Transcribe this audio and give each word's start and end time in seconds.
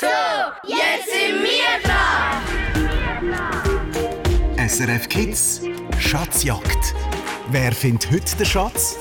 So, 0.00 0.06
jetzt 0.66 1.10
sind 1.10 1.42
wir 1.42 1.78
dran! 1.84 2.40
SRF 4.66 5.06
Kids, 5.10 5.60
Schatzjagd. 5.98 6.94
Wer 7.50 7.70
findet 7.70 8.10
heute 8.10 8.34
den 8.34 8.46
Schatz? 8.46 8.98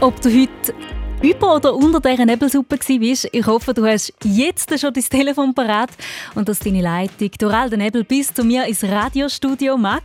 Ob 0.00 0.20
du 0.20 0.28
heute 0.28 0.74
über 1.22 1.56
oder 1.56 1.74
unter 1.74 2.00
dieser 2.00 2.26
Nebelsuppe 2.26 2.76
warst. 2.76 3.28
Ich 3.32 3.46
hoffe, 3.46 3.72
du 3.72 3.86
hast 3.86 4.12
jetzt 4.22 4.78
schon 4.78 4.92
dein 4.92 5.02
Telefon 5.04 5.54
parat 5.54 5.90
und 6.34 6.48
dass 6.48 6.58
deine 6.58 6.82
Leitung 6.82 7.30
durch 7.38 7.54
all 7.54 7.70
den 7.70 7.80
Nebel 7.80 8.04
bis 8.04 8.32
zu 8.32 8.44
mir 8.44 8.66
ins 8.66 8.84
Radiostudio 8.84 9.78
mag. 9.78 10.02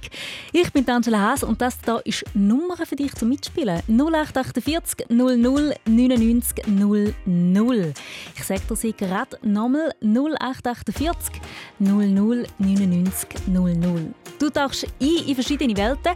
Ich 0.53 0.71
bin 0.71 0.87
Angela 0.89 1.19
Haas 1.19 1.43
und 1.43 1.61
das 1.61 1.77
hier 1.83 2.01
ist 2.05 2.23
Nummer 2.33 2.77
für 2.77 2.95
dich 2.95 3.13
zum 3.15 3.29
Mitspielen. 3.29 3.81
0848 3.87 5.09
00 5.09 5.75
99 5.85 6.67
00. 6.67 7.93
Ich 8.35 8.43
sage 8.43 8.61
dir 8.69 8.75
sie 8.75 8.93
gerade 8.93 9.37
nochmal 9.41 9.93
0848 10.01 11.41
00 11.79 12.45
99 12.57 13.29
00. 13.47 14.13
Du 14.39 14.49
tauchst 14.49 14.87
ein 14.99 15.27
in 15.27 15.35
verschiedene 15.35 15.75
Welten. 15.75 16.13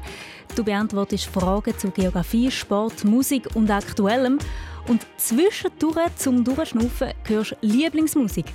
Du 0.55 0.63
beantwortest 0.63 1.25
Fragen 1.25 1.77
zu 1.77 1.91
Geografie, 1.91 2.49
Sport, 2.49 3.03
Musik 3.03 3.47
und 3.55 3.69
Aktuellem. 3.69 4.39
Und 4.87 5.05
zwischendurch 5.17 6.15
zum 6.17 6.43
Durchschnaufen 6.43 7.13
hörst 7.27 7.51
du 7.51 7.55
Lieblingsmusik. 7.61 8.45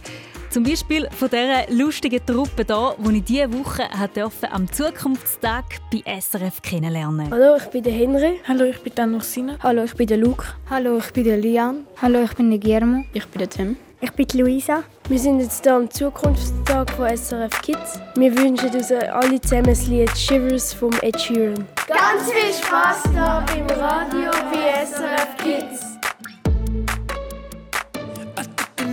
Zum 0.50 0.64
Beispiel 0.64 1.08
von 1.10 1.28
dieser 1.28 1.70
lustigen 1.70 2.24
Truppe 2.26 2.64
hier, 2.66 2.96
die 2.98 3.16
ich 3.18 3.24
diese 3.24 3.52
Woche 3.52 3.84
durfte, 4.12 4.50
am 4.50 4.70
Zukunftstag 4.70 5.64
bei 5.92 6.20
SRF 6.20 6.60
kennenlernen 6.60 7.30
Hallo, 7.30 7.56
ich 7.56 7.66
bin 7.66 7.84
der 7.84 7.92
Henry. 7.92 8.40
Hallo, 8.48 8.64
ich 8.64 8.80
bin 8.82 8.92
dann 8.96 9.20
Sina. 9.20 9.56
Hallo, 9.62 9.84
ich 9.84 9.94
bin 9.94 10.08
der 10.08 10.16
Luke. 10.16 10.44
Hallo, 10.68 10.98
ich 10.98 11.12
bin 11.12 11.22
der 11.24 11.36
Lian. 11.36 11.86
Hallo, 12.02 12.24
ich 12.24 12.34
bin 12.34 12.50
der 12.50 12.58
Guillermo. 12.58 13.04
Ich 13.12 13.26
bin 13.26 13.38
der 13.38 13.48
Tim. 13.48 13.76
Ich 14.00 14.10
bin 14.12 14.26
Luisa. 14.40 14.82
Wir 15.08 15.18
sind 15.18 15.40
jetzt 15.40 15.62
hier 15.62 15.74
am 15.74 15.88
Zukunftstag 15.90 16.90
von 16.92 17.16
SRF 17.16 17.62
Kids. 17.62 18.00
Wir 18.16 18.36
wünschen 18.36 18.70
uns 18.70 18.90
alle 18.90 19.40
zusammen 19.40 19.66
das 19.66 19.86
Lied 19.86 20.16
Shivers 20.16 20.72
vom 20.72 20.92
Ed 21.02 21.20
Sheeran. 21.20 21.66
Ganz 21.86 22.32
viel 22.32 22.52
Spaß 22.52 23.02
hier 23.12 23.44
beim 23.46 23.78
Radio 23.78 24.30
bei 24.50 24.84
SRF 24.84 25.36
Kids. 25.36 25.90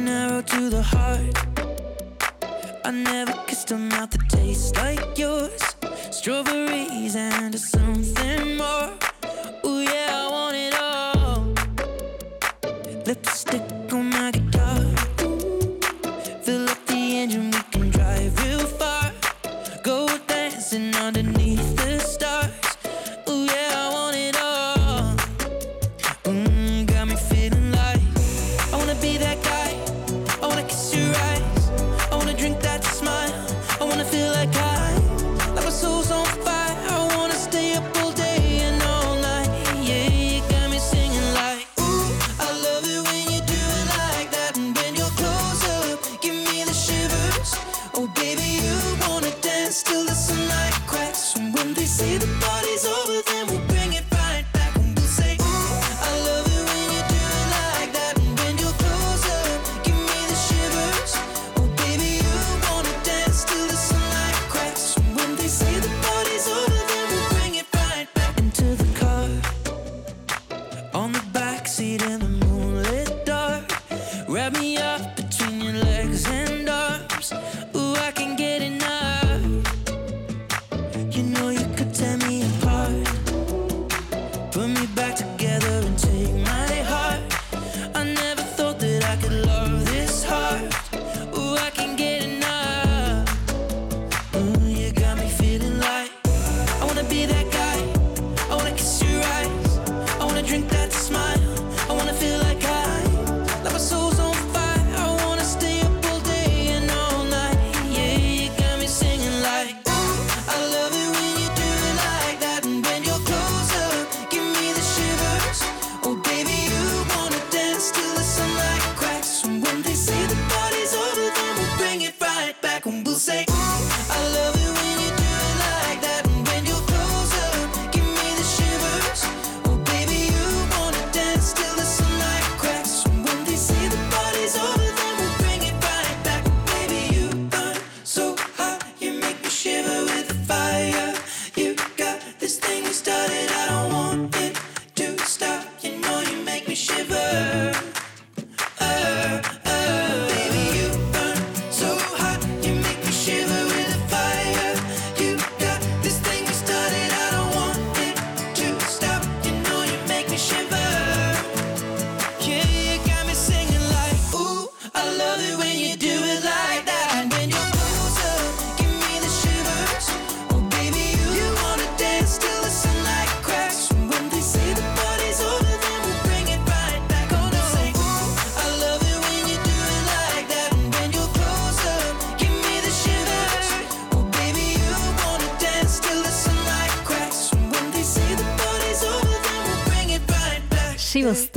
arrow 0.08 0.41
to 0.41 0.69
the 0.69 0.81
heart. 0.81 1.38
I 2.86 2.91
never 2.91 3.33
kissed 3.47 3.72
a 3.72 3.77
mouth 3.77 4.11
that 4.11 4.30
tastes 4.30 4.75
like 4.77 5.17
yours. 5.17 5.61
Strawberries 6.11 7.16
and 7.16 7.58
something 7.59 8.58
more. 8.58 8.91
Oh 9.63 9.81
yeah, 9.81 10.30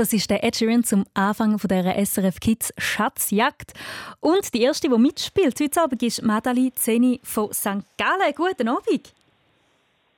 Das 0.00 0.14
ist 0.14 0.31
der 0.31 0.43
Ed 0.43 0.56
Sheeran 0.56 0.82
zum 0.82 1.05
Anfang 1.12 1.58
von 1.58 1.69
der 1.69 1.85
SRF 2.06 2.41
Kids 2.41 2.73
Schatzjagd. 2.79 3.75
Und 4.20 4.55
die 4.55 4.62
erste, 4.62 4.88
die 4.88 4.99
mitspielt 4.99 5.61
heute 5.61 5.82
Abend, 5.82 6.02
ist 6.02 6.23
Madali 6.23 6.73
Zeni 6.73 7.20
von 7.23 7.52
St. 7.52 7.85
Gallen. 7.99 8.35
Guten 8.35 8.69
Abend. 8.69 9.12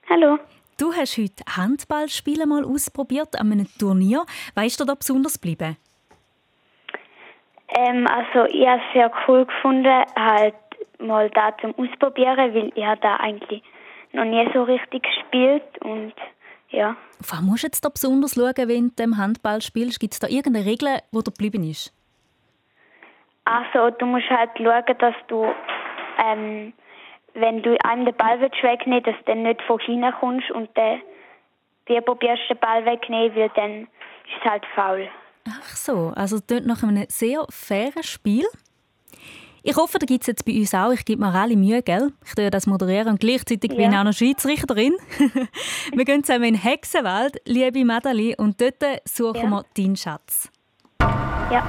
Hallo. 0.09 0.39
Du 0.79 0.93
hast 0.93 1.19
heute 1.19 1.43
Handballspielen 1.57 2.49
mal 2.49 2.65
ausprobiert 2.65 3.35
an 3.35 3.51
einem 3.51 3.67
Turnier. 3.77 4.25
Was 4.55 4.67
ist 4.67 4.79
dir 4.79 4.87
da 4.87 4.95
besonders 4.95 5.41
geblieben? 5.41 5.77
Ähm, 7.77 8.07
also 8.07 8.49
ich 8.55 8.65
habe 8.65 8.81
es 8.87 8.93
sehr 8.95 9.11
cool 9.27 9.47
gefunden, 9.47 10.05
halt 10.15 10.55
mal 11.01 11.29
da 11.31 11.57
zum 11.61 11.75
Ausprobieren, 11.77 12.55
weil 12.55 12.69
ich 12.73 13.01
da 13.01 13.17
eigentlich 13.17 13.65
noch 14.13 14.27
nie 14.27 14.49
so 14.55 14.63
richtig 14.63 15.03
gespielt 15.03 15.65
und 15.81 16.15
ja. 16.73 16.97
Was 17.21 17.41
musst 17.41 17.63
du 17.63 17.67
jetzt 17.69 17.85
da 17.85 17.89
besonders 17.89 18.35
schauen, 18.35 18.69
wenn 18.69 18.93
du 18.97 19.03
im 19.03 19.17
Handball 19.17 19.63
spielst? 19.63 20.01
Gibt 20.01 20.15
es 20.15 20.21
da 20.21 20.27
irgendeine 20.27 20.67
Regel, 20.67 20.99
wo 21.13 21.21
du 21.21 21.31
geblieben 21.31 21.63
ist? 21.65 21.95
Also, 23.45 23.91
du 23.91 24.07
musst 24.07 24.29
halt 24.31 24.51
schauen, 24.57 24.99
dass 24.99 25.15
du, 25.29 25.47
ähm, 26.25 26.73
wenn 27.35 27.63
du 27.63 27.77
einem 27.85 28.07
den 28.07 28.17
Ball 28.17 28.41
wegnehmen 28.41 29.05
willst, 29.05 29.07
dass 29.07 29.17
du 29.19 29.33
dann 29.33 29.43
nicht 29.43 29.63
von 29.63 29.79
hinten 29.81 30.13
kommst 30.19 30.51
und 30.51 30.71
dann 30.75 31.01
wir 31.87 32.01
probierst 32.01 32.43
den 32.49 32.59
Ball 32.59 32.85
wegnehmen, 32.85 33.35
weil 33.37 33.51
dann 33.57 33.83
ist 33.83 34.41
es 34.41 34.51
halt 34.51 34.65
faul. 34.75 35.09
Ach 35.49 35.77
so, 35.77 36.13
also 36.15 36.37
das 36.37 36.47
klingt 36.47 36.67
nach 36.67 36.83
einem 36.83 37.05
sehr 37.09 37.45
fairen 37.51 38.03
Spiel. 38.03 38.47
Ich 39.65 39.77
hoffe, 39.77 39.99
da 39.99 40.07
gibt 40.07 40.23
es 40.23 40.27
jetzt 40.27 40.45
bei 40.45 40.59
uns 40.59 40.75
auch. 40.75 40.91
Ich 40.93 41.05
gebe 41.05 41.21
mir 41.23 41.33
alle 41.33 41.57
Mühe, 41.57 41.83
gell? 41.83 42.13
Ich 42.27 42.35
tue 42.35 42.51
das 42.51 42.67
moderieren 42.67 43.09
und 43.09 43.21
gleichzeitig 43.21 43.71
bin 43.77 43.93
ich 43.93 43.97
auch 43.97 44.03
noch 44.05 44.13
Schiedsrichterin. 44.13 44.93
wir 45.95 46.05
gehen 46.05 46.25
zusammen 46.25 46.45
in 46.47 46.55
den 46.55 46.63
Hexenwald, 46.63 47.41
liebe 47.45 47.85
Madali, 47.85 48.35
und 48.37 48.61
dort 48.61 48.83
suchen 49.09 49.43
Ja. 49.43 49.51
wir 49.51 49.65
deinen 49.77 49.97
Schatz. 49.97 50.49
Ja. 51.01 51.65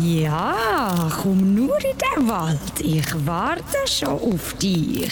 Ja, 0.00 1.10
komm 1.22 1.54
nur 1.54 1.76
in 1.76 1.96
den 1.96 2.28
Wald. 2.28 2.58
Ich 2.80 3.26
warte 3.26 3.62
schon 3.86 4.08
auf 4.08 4.54
dich. 4.54 5.08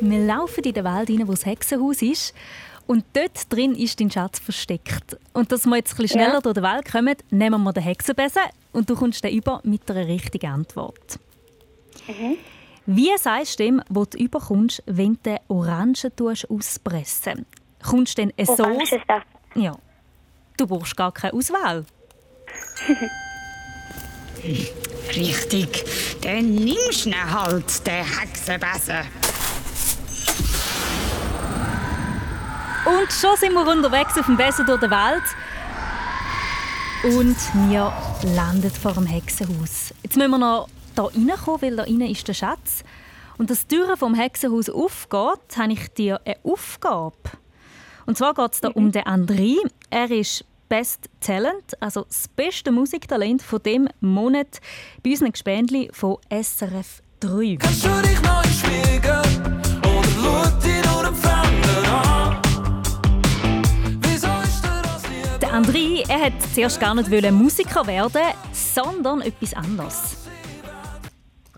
Wir 0.00 0.18
laufen 0.26 0.64
in 0.64 0.72
den 0.72 0.84
Wald 0.84 1.08
rein, 1.10 1.28
wo 1.28 1.32
das 1.32 1.44
Hexenhaus 1.46 2.02
ist. 2.02 2.34
Und 2.90 3.04
dort 3.12 3.52
drin 3.52 3.76
ist 3.76 4.00
dein 4.00 4.10
Schatz 4.10 4.40
versteckt. 4.40 5.16
Und 5.32 5.52
dass 5.52 5.64
wir 5.64 5.76
jetzt 5.76 5.92
ein 5.92 5.96
bisschen 5.98 6.18
schneller 6.18 6.34
Ja. 6.34 6.40
durch 6.40 6.54
den 6.54 6.64
Wald 6.64 6.90
kommen, 6.90 7.14
nehmen 7.30 7.62
wir 7.62 7.72
den 7.72 7.84
Hexenbesen 7.84 8.42
und 8.72 8.90
du 8.90 8.96
kommst 8.96 9.22
dann 9.22 9.30
über 9.30 9.60
mit 9.62 9.88
einer 9.88 10.08
richtigen 10.08 10.50
Antwort. 10.50 11.20
Wie 12.86 13.16
sagst 13.16 13.60
du 13.60 13.62
dem, 13.62 13.80
wo 13.90 14.06
du 14.06 14.18
überkommst, 14.18 14.82
wenn 14.86 15.12
du 15.12 15.20
den 15.22 15.38
Orangen 15.46 15.94
auspressen? 16.48 17.46
Kommst 17.80 18.18
du 18.18 18.26
dann 18.26 18.44
so... 18.44 18.64
Orangensaft. 18.64 19.26
Ja. 19.54 19.76
Du 20.56 20.66
brauchst 20.66 20.96
gar 20.96 21.12
keine 21.12 21.34
Auswahl. 21.34 21.84
Richtig. 25.14 25.84
Dann 26.22 26.56
nimmst 26.56 27.06
du 27.06 27.12
halt, 27.14 27.86
den 27.86 28.04
Hexenbesen. 28.04 29.29
Und 32.86 33.12
schon 33.12 33.36
sind 33.36 33.52
wir 33.52 33.66
unterwegs 33.66 34.16
auf 34.18 34.26
dem 34.26 34.36
Besen 34.36 34.64
durch 34.64 34.80
den 34.80 34.90
Wald. 34.90 35.22
Und 37.02 37.36
wir 37.68 37.92
landen 38.34 38.70
vor 38.70 38.92
dem 38.92 39.06
Hexenhaus. 39.06 39.94
Jetzt 40.02 40.16
müssen 40.16 40.30
wir 40.30 40.38
noch 40.38 40.68
hier 40.94 41.04
reinkommen, 41.04 41.62
weil 41.62 41.76
da 41.76 41.84
innen 41.84 42.08
ist 42.10 42.26
der 42.26 42.34
Schatz. 42.34 42.84
Und 43.38 43.50
die 43.50 43.56
Tür 43.68 43.96
vom 43.96 44.14
Hexenhaus 44.14 44.68
aufgeht, 44.68 45.56
habe 45.56 45.72
ich 45.72 45.88
dir 45.94 46.20
eine 46.24 46.36
Aufgabe. 46.42 47.16
Und 48.06 48.18
zwar 48.18 48.34
geht 48.34 48.54
es 48.54 48.60
da 48.60 48.68
um 48.68 48.92
den 48.92 49.04
André. 49.04 49.56
Er 49.90 50.10
ist 50.10 50.44
Best 50.68 51.08
Talent, 51.20 51.80
also 51.80 52.04
das 52.04 52.28
beste 52.28 52.70
Musiktalent 52.70 53.42
von 53.42 53.62
dem 53.62 53.88
Monat 54.00 54.60
bei 55.02 55.10
unseren 55.10 55.32
Gespendli 55.32 55.90
von 55.92 56.16
SRF 56.30 57.02
3. 57.20 57.56
Kannst 57.60 57.84
du 57.84 58.02
dich 58.02 58.22
neu 58.22 58.42
spiegeln? 58.44 59.19
Der 65.50 65.58
André, 65.58 66.04
er 66.08 66.26
hat 66.26 66.42
zuerst 66.54 66.78
gar 66.78 66.94
nicht 66.94 67.10
wollen 67.10 67.34
Musiker 67.34 67.84
werden, 67.84 68.22
sondern 68.52 69.20
etwas 69.20 69.52
anderes. 69.52 70.28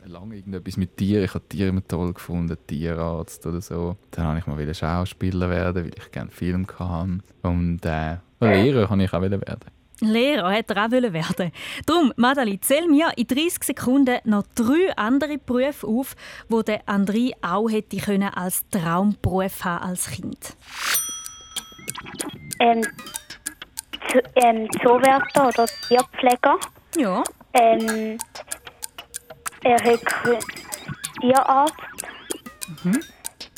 lange 0.06 0.36
irgendetwas 0.36 0.78
mit 0.78 0.96
Tieren. 0.96 1.24
Ich 1.24 1.34
habe 1.34 1.46
Tiere 1.46 1.68
immer 1.68 1.86
toll 1.86 2.14
gefunden, 2.14 2.56
Tierarzt 2.66 3.44
oder 3.44 3.60
so. 3.60 3.98
Dann 4.10 4.28
wollte 4.28 4.38
ich 4.38 4.46
mal 4.46 4.56
wieder 4.56 4.72
Schauspieler 4.72 5.50
werden, 5.50 5.84
weil 5.84 5.92
ich 5.94 6.10
gerne 6.10 6.30
Film 6.30 6.66
hatte. 6.66 7.22
Und 7.42 7.84
äh, 7.84 8.16
Lehrer 8.40 8.88
kann 8.88 9.00
ich 9.00 9.12
auch 9.12 9.20
werden. 9.20 9.70
Lehrer 10.00 10.50
hätte 10.52 10.74
er 10.74 10.86
auch 10.86 10.90
wollen 10.90 11.12
werden. 11.12 11.52
Darum, 11.84 12.14
Madali, 12.16 12.58
zähl 12.60 12.88
mir 12.88 13.10
in 13.16 13.26
30 13.26 13.62
Sekunden 13.62 14.20
noch 14.24 14.44
drei 14.54 14.96
andere 14.96 15.36
Berufe 15.36 15.86
auf, 15.86 16.16
die 16.48 16.64
der 16.64 16.82
André 16.86 17.32
auch 17.42 17.68
hätte 17.68 17.98
können 17.98 18.30
als 18.32 18.66
Traumberuf 18.70 19.66
haben 19.66 19.84
als 19.84 20.08
Kind. 20.08 20.56
Ähm, 22.58 22.86
Z 24.10 24.25
ähm, 24.37 24.69
Zoowärter 24.82 25.49
oder 25.49 25.66
Tierpfleger. 25.88 26.56
Ja. 26.96 27.22
Ähm, 27.54 28.19
er 29.62 29.82
hat 29.84 30.00
Tierarzt. 31.20 31.75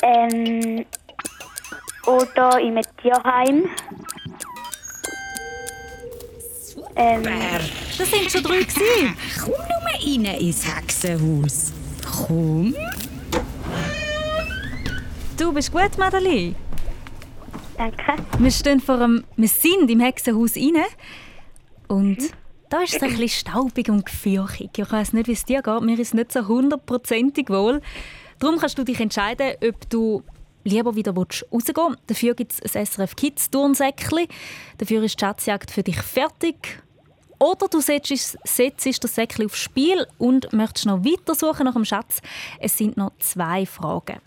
Ähm, 0.02 0.84
oder 2.06 2.58
in 2.60 2.76
einem 2.78 2.84
Tierheim. 3.00 3.68
Ähm, 6.96 7.22
Das 7.98 8.10
sind 8.10 8.30
schon 8.30 8.42
drei 8.42 8.58
gewesen. 8.62 9.16
Komm 9.40 9.52
nur 9.52 10.26
rein 10.26 10.40
ins 10.40 10.66
Hexenhaus. 10.66 11.72
Komm. 12.26 12.74
Du 15.36 15.52
bist 15.52 15.72
gut, 15.72 15.98
Madali. 15.98 16.54
Danke. 17.76 18.22
Wir, 18.38 18.50
stehen 18.50 18.80
vor 18.80 18.96
einem, 18.96 19.24
wir 19.36 19.48
sind 19.48 19.90
im 19.90 20.00
Hexenhaus 20.00 20.56
rein. 20.56 20.84
Und 21.88 22.18
da 22.70 22.80
ist 22.80 22.96
es 22.96 23.02
ein 23.02 23.10
bisschen 23.10 23.28
staubig 23.28 23.88
und 23.88 24.06
gefürchig. 24.06 24.70
Ich 24.76 24.90
weiß 24.90 25.12
nicht, 25.12 25.28
wie 25.28 25.32
es 25.32 25.44
dir 25.44 25.62
geht. 25.62 25.80
Mir 25.82 25.98
ist 25.98 26.14
nicht 26.14 26.32
so 26.32 26.46
hundertprozentig 26.48 27.48
wohl. 27.50 27.80
Darum 28.38 28.58
kannst 28.58 28.78
du 28.78 28.84
dich 28.84 29.00
entscheiden, 29.00 29.52
ob 29.62 29.88
du 29.90 30.22
lieber 30.64 30.96
wieder 30.96 31.14
rausgehen 31.14 31.50
willst. 31.50 32.02
Dafür 32.06 32.34
gibt 32.34 32.52
es 32.52 32.74
ein 32.74 32.86
SRF 32.86 33.16
Kids 33.16 33.50
Turnsäckchen. 33.50 34.26
Dafür 34.78 35.02
ist 35.02 35.20
die 35.20 35.24
Schatzjagd 35.24 35.70
für 35.70 35.82
dich 35.82 36.00
fertig. 36.00 36.82
Oder 37.38 37.68
du 37.68 37.80
setzt, 37.80 38.38
setzt 38.44 39.04
das 39.04 39.14
Säckchen 39.14 39.46
aufs 39.46 39.58
Spiel 39.58 40.06
und 40.18 40.52
möchtest 40.52 40.86
noch 40.86 41.04
weiter 41.04 41.34
suchen 41.34 41.66
nach 41.66 41.74
dem 41.74 41.84
Schatz. 41.84 42.22
Es 42.58 42.78
sind 42.78 42.96
noch 42.96 43.12
zwei 43.18 43.66
Fragen. 43.66 44.18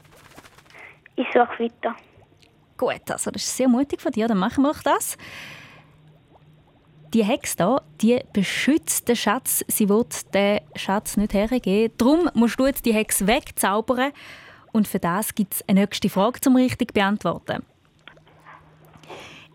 Ich 1.16 1.26
suche 1.34 1.64
weiter. 1.64 1.96
Gut, 2.78 3.10
also 3.10 3.32
das 3.32 3.44
ist 3.44 3.58
sehr 3.58 3.68
mutig 3.68 4.02
von 4.02 4.12
dir, 4.12 4.28
dann 4.28 4.38
machen 4.38 4.64
wir 4.64 4.72
doch 4.72 4.84
das. 4.84 5.18
Die 7.14 7.24
Hex 7.24 7.56
da, 7.56 7.82
die 8.02 8.20
beschützt 8.34 9.08
den 9.08 9.16
Schatz. 9.16 9.64
Sie 9.68 9.88
will 9.88 10.06
den 10.34 10.60
Schatz 10.76 11.18
nicht 11.18 11.34
hergeben. 11.34 11.94
Darum 11.98 12.30
musst 12.34 12.60
du 12.60 12.66
jetzt 12.66 12.86
die 12.86 12.94
Hex 12.94 13.26
wegzaubern. 13.26 14.12
Und 14.74 14.88
für 14.88 15.00
das 15.00 15.34
gibt 15.34 15.56
es 15.56 15.68
eine 15.68 15.82
nächste 15.82 16.10
Frage 16.10 16.42
zum 16.42 16.58
richtig 16.58 16.94
beantworten. 16.94 17.64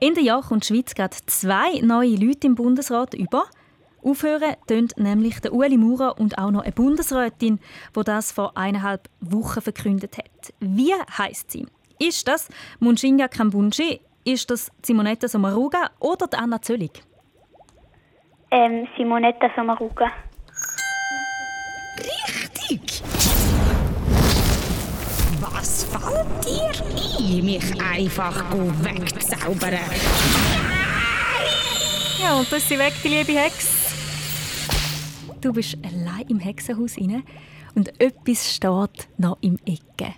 In 0.00 0.16
Jahr 0.16 0.42
kommt 0.42 0.68
die 0.68 0.74
Schweiz 0.74 0.94
gerade 0.94 1.16
zwei 1.26 1.78
neue 1.80 2.16
Leute 2.16 2.46
im 2.46 2.54
Bundesrat 2.54 3.14
über. 3.14 3.44
Aufhören 4.02 4.56
tönt 4.66 4.96
nämlich 4.96 5.38
der 5.40 5.52
Ueli 5.52 5.76
Maurer 5.76 6.18
und 6.18 6.38
auch 6.38 6.50
noch 6.50 6.62
eine 6.62 6.72
Bundesrätin, 6.72 7.60
die 7.94 8.02
das 8.02 8.32
vor 8.32 8.56
eineinhalb 8.56 9.08
Wochen 9.20 9.60
verkündet 9.60 10.18
hat. 10.18 10.52
Wie 10.58 10.92
heißt 10.92 11.52
sie? 11.52 11.66
Ist 12.02 12.26
das 12.26 12.48
Munshinga 12.80 13.28
Kambunji? 13.28 14.00
Ist 14.24 14.50
das 14.50 14.72
Simonetta 14.82 15.28
Sommaruga 15.28 15.90
oder 16.00 16.26
die 16.26 16.36
Anna 16.36 16.60
Zöllig? 16.60 17.00
Ähm, 18.50 18.88
Simonetta 18.96 19.48
Sommaruga. 19.54 20.10
Richtig. 21.98 23.04
Was 25.40 25.84
fällt 25.84 26.44
dir 26.44 27.38
ein, 27.38 27.44
mich 27.44 27.80
einfach 27.80 28.50
wegzaubern? 28.82 29.78
Ja, 32.20 32.34
und 32.34 32.50
das 32.50 32.64
ist 32.64 32.68
sie 32.68 32.78
weg, 32.80 32.94
die 33.04 33.08
liebe 33.10 33.38
Hex. 33.38 33.94
Du 35.40 35.52
bist 35.52 35.78
allein 35.84 36.26
im 36.28 36.40
Hexenhaus 36.40 36.98
rein 36.98 37.22
und 37.76 38.00
etwas 38.00 38.52
steht 38.52 39.08
noch 39.18 39.38
im 39.40 39.56
Ecke. 39.64 40.14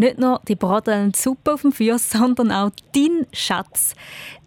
Nicht 0.00 0.18
nur 0.18 0.40
die 0.48 0.56
bradelnde 0.56 1.18
Suppe 1.18 1.52
auf 1.52 1.60
dem 1.60 1.72
Feuer, 1.72 1.98
sondern 1.98 2.50
auch 2.50 2.70
dein 2.94 3.26
Schatz. 3.34 3.94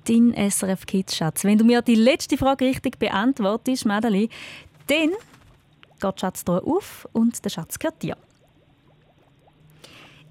Dein 0.07 0.33
SRF 0.33 0.87
Kids 0.87 1.15
Schatz. 1.15 1.43
Wenn 1.43 1.59
du 1.59 1.63
mir 1.63 1.83
die 1.83 1.93
letzte 1.93 2.39
Frage 2.39 2.65
richtig 2.65 2.97
beantwortest, 2.97 3.85
Madeli, 3.85 4.29
dann 4.87 5.11
geht 5.99 6.15
die 6.15 6.19
Schatztruhe 6.19 6.63
auf 6.63 7.07
und 7.13 7.45
der 7.45 7.51
Schatz 7.51 7.77
gehört 7.77 8.01
dir. 8.01 8.17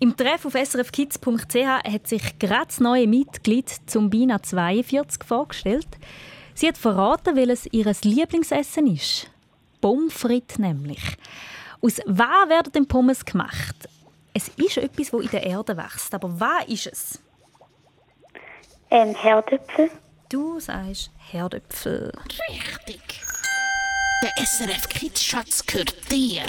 Im 0.00 0.17
Treff 0.17 0.45
auf 0.45 0.55
srfkids.ch 0.55 1.67
hat 1.67 2.09
sich 2.09 2.41
gerade 2.41 2.67
das 2.67 2.81
neue 2.81 3.07
Mitglied 3.07 3.71
zum 3.87 4.11
Bina 4.11 4.43
42 4.43 5.23
vorgestellt. 5.23 5.87
Sie 6.55 6.67
hat 6.67 6.76
verraten, 6.76 7.37
welches 7.37 7.69
ihr 7.71 7.93
Lieblingsessen 8.02 8.88
ist. 8.88 9.31
Pommes 9.81 10.12
frites 10.12 10.59
nämlich. 10.59 11.17
Aus 11.81 12.00
was 12.07 12.49
werden 12.49 12.73
denn 12.73 12.88
Pommes 12.88 13.25
gemacht? 13.25 13.88
Es 14.34 14.48
ist 14.48 14.76
etwas, 14.78 15.10
das 15.10 15.20
in 15.20 15.30
der 15.30 15.42
Erde 15.44 15.76
wächst. 15.76 16.14
Aber 16.14 16.40
was 16.40 16.66
ist 16.66 16.86
es? 16.86 17.22
Ein 18.90 19.14
Herdöpfel. 19.14 19.90
Du 20.28 20.58
sagst 20.58 21.10
Herdöpfel. 21.30 22.12
Richtig. 22.48 23.22
Der 24.22 24.46
SRF 24.46 24.88
Kids 24.88 25.22
Schatz 25.22 25.66
gehört 25.66 26.10
dir. 26.10 26.42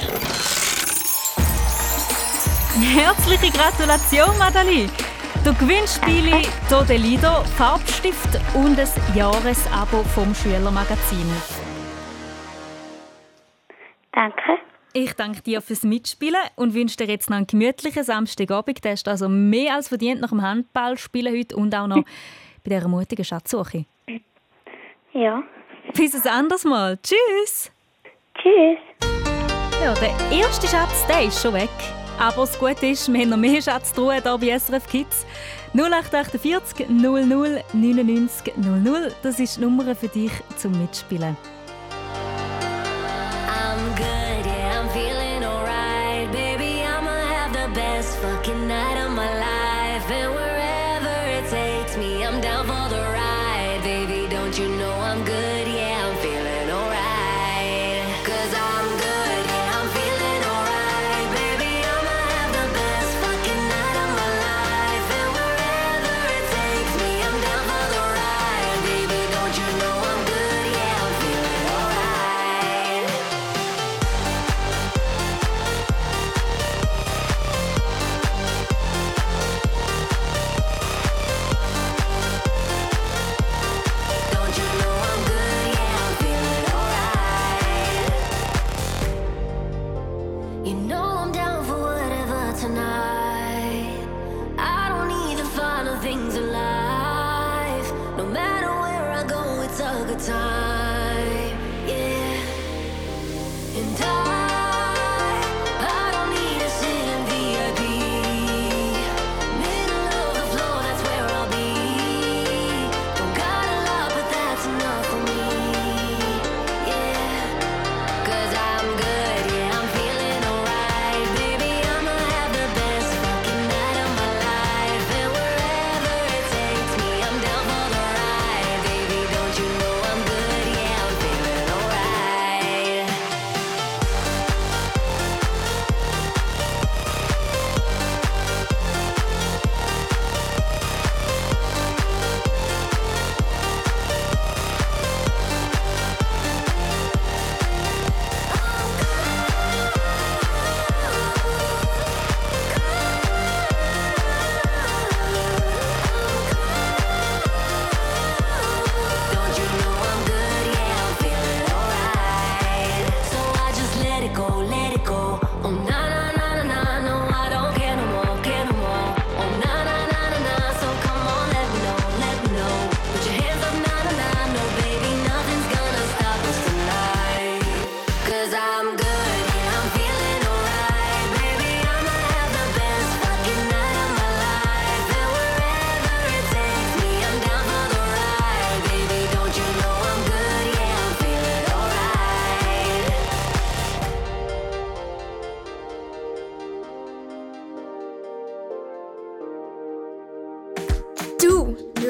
Herzliche 2.80 3.52
Gratulation, 3.52 4.38
Madeleine. 4.38 4.90
Du 5.44 5.54
gewinnst 5.56 5.98
Spiele 5.98 6.44
Tode 6.70 6.98
Farbstift 7.58 8.40
und 8.54 8.80
ein 8.80 8.88
Jahresabo 9.16 10.04
vom 10.04 10.34
Schülermagazin. 10.34 11.30
Danke. 14.14 14.73
Ich 14.96 15.14
danke 15.14 15.42
dir 15.42 15.60
fürs 15.60 15.82
Mitspielen 15.82 16.40
und 16.56 16.76
wünsche 16.76 16.98
dir 16.98 17.08
jetzt 17.08 17.28
noch 17.28 17.38
einen 17.38 17.48
gemütlichen 17.48 18.04
Samstagabend. 18.04 18.84
Der 18.84 18.94
ist 18.94 19.08
also 19.08 19.28
mehr 19.28 19.74
als 19.74 19.88
verdient 19.88 20.22
nach 20.22 20.30
dem 20.30 20.44
Handballspielen 20.44 21.36
heute 21.36 21.56
und 21.56 21.74
auch 21.74 21.88
noch 21.88 22.04
bei 22.64 22.76
dieser 22.76 22.88
mutigen 22.88 23.26
Schatzsuche. 23.26 23.86
Ja. 25.14 25.42
Bis 25.96 26.14
ein 26.14 26.32
anderes 26.32 26.64
Mal. 26.64 27.00
Tschüss. 27.02 27.72
Tschüss. 28.36 28.78
Ja, 29.82 29.96
der 29.96 30.38
erste 30.38 30.68
Schatz, 30.68 31.08
der 31.08 31.24
ist 31.24 31.42
schon 31.42 31.56
weg. 31.56 31.70
Aber 32.20 32.42
das 32.42 32.60
Gute 32.60 32.86
ist, 32.86 33.12
wir 33.12 33.20
haben 33.20 33.30
noch 33.30 33.38
mehr 33.38 33.64
Schatztruhen 33.64 34.22
hier 34.22 34.38
bei 34.38 34.60
SRF 34.60 34.88
Kids. 34.88 35.26
0848 35.74 36.88
00 36.88 37.64
99 37.74 38.54
00, 38.58 39.12
das 39.24 39.40
ist 39.40 39.58
die 39.58 39.62
Nummer 39.62 39.96
für 39.96 40.08
dich 40.08 40.32
zum 40.56 40.80
Mitspielen. 40.80 41.36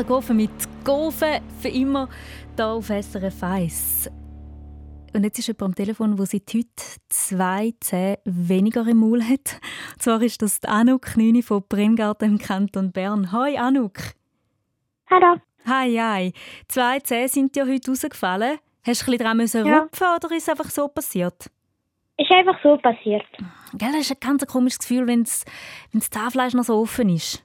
Die 0.00 0.06
Schweizer 0.06 0.14
Gofen 0.14 0.36
mit 0.38 0.50
Gofen 0.82 1.40
für 1.60 1.68
immer 1.68 2.08
hier 2.56 2.66
auf 2.68 2.86
SRF 2.86 3.42
1. 3.42 4.10
Und 5.12 5.24
jetzt 5.24 5.38
ist 5.38 5.48
jemand 5.48 5.62
am 5.62 5.74
Telefon, 5.74 6.16
der 6.16 6.24
seit 6.24 6.54
heute 6.54 6.68
zwei 7.10 7.74
Zähne 7.80 8.18
weniger 8.24 8.86
im 8.86 8.96
Maul 8.96 9.22
hat. 9.22 9.60
Und 9.92 10.02
zwar 10.02 10.22
ist 10.22 10.40
das 10.40 10.60
die 10.60 10.68
Anouk 10.68 11.02
Knüni 11.02 11.42
von 11.42 11.62
Bremgarten 11.68 12.30
im 12.30 12.38
Kanton 12.38 12.92
Bern. 12.92 13.30
Hoi 13.30 13.58
Anouk. 13.58 13.98
Hallo. 15.10 15.36
Hi, 15.66 15.94
hi. 15.94 16.32
Zwei 16.68 17.00
Zähne 17.00 17.28
sind 17.28 17.54
dir 17.54 17.66
heute 17.66 17.90
rausgefallen. 17.90 18.58
Hast 18.86 19.06
du 19.06 19.12
ein 19.12 19.36
bisschen 19.36 19.64
daran 19.64 19.66
Ja. 19.66 19.82
rupfen 19.82 20.06
oder 20.16 20.34
ist 20.34 20.44
es 20.44 20.48
einfach 20.48 20.70
so 20.70 20.88
passiert? 20.88 21.50
Ist 22.16 22.30
einfach 22.30 22.58
so 22.62 22.78
passiert. 22.78 23.26
Gell, 23.74 23.92
das 23.92 24.00
ist 24.00 24.12
ein 24.12 24.16
ganz 24.20 24.46
komisches 24.46 24.78
Gefühl, 24.78 25.06
wenn 25.06 25.24
das, 25.24 25.44
wenn 25.92 26.00
das 26.00 26.08
Zahnfleisch 26.08 26.54
noch 26.54 26.64
so 26.64 26.80
offen 26.80 27.10
ist. 27.10 27.44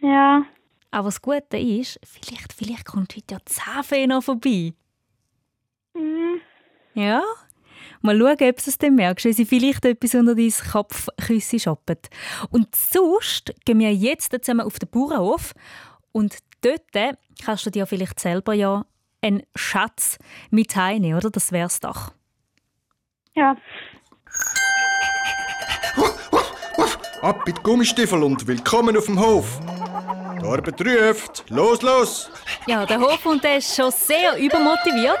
Ja. 0.00 0.42
Aber 0.90 1.08
das 1.08 1.20
Gute 1.20 1.58
ist, 1.58 2.00
vielleicht, 2.04 2.52
vielleicht 2.52 2.84
kommt 2.86 3.14
heute 3.14 3.34
ja 3.34 3.38
die 3.40 3.52
Zahnfee 3.52 4.06
noch 4.06 4.22
vorbei. 4.22 4.72
Mhm. 5.94 6.40
Ja? 6.94 7.22
Mal 8.00 8.18
schauen, 8.18 8.32
ob 8.32 8.38
du 8.38 8.70
es 8.70 8.78
dann 8.78 8.94
merkst, 8.94 9.24
wenn 9.24 9.32
sie 9.32 9.44
vielleicht 9.44 9.84
etwas 9.84 10.14
unter 10.14 10.34
dein 10.34 10.52
Kopfküsse 10.72 11.58
shoppen. 11.58 11.98
Und 12.50 12.74
sonst 12.74 13.54
gehen 13.64 13.78
wir 13.80 13.92
jetzt 13.92 14.32
zusammen 14.32 14.66
auf 14.66 14.78
den 14.78 14.88
Bauernhof 14.88 15.52
und 16.12 16.38
dort 16.62 17.16
kannst 17.44 17.66
du 17.66 17.70
dir 17.70 17.86
vielleicht 17.86 18.20
selber 18.20 18.54
ja 18.54 18.84
einen 19.20 19.42
Schatz 19.54 20.18
mit 20.50 20.74
heimnehmen, 20.76 21.18
oder? 21.18 21.30
Das 21.30 21.52
wär's 21.52 21.80
doch. 21.80 22.12
Ja. 23.34 23.56
Ab 27.20 27.42
mit 27.46 27.62
Gummistiefel 27.64 28.22
und 28.22 28.46
willkommen 28.46 28.96
auf 28.96 29.06
dem 29.06 29.20
Hof. 29.20 29.60
Arbeit 30.42 30.80
ruft. 30.80 31.44
Los, 31.48 31.82
los! 31.82 32.30
Ja, 32.66 32.84
der 32.86 33.00
Hofhund 33.00 33.42
der 33.44 33.58
ist 33.58 33.74
schon 33.74 33.90
sehr 33.90 34.36
übermotiviert. 34.38 35.18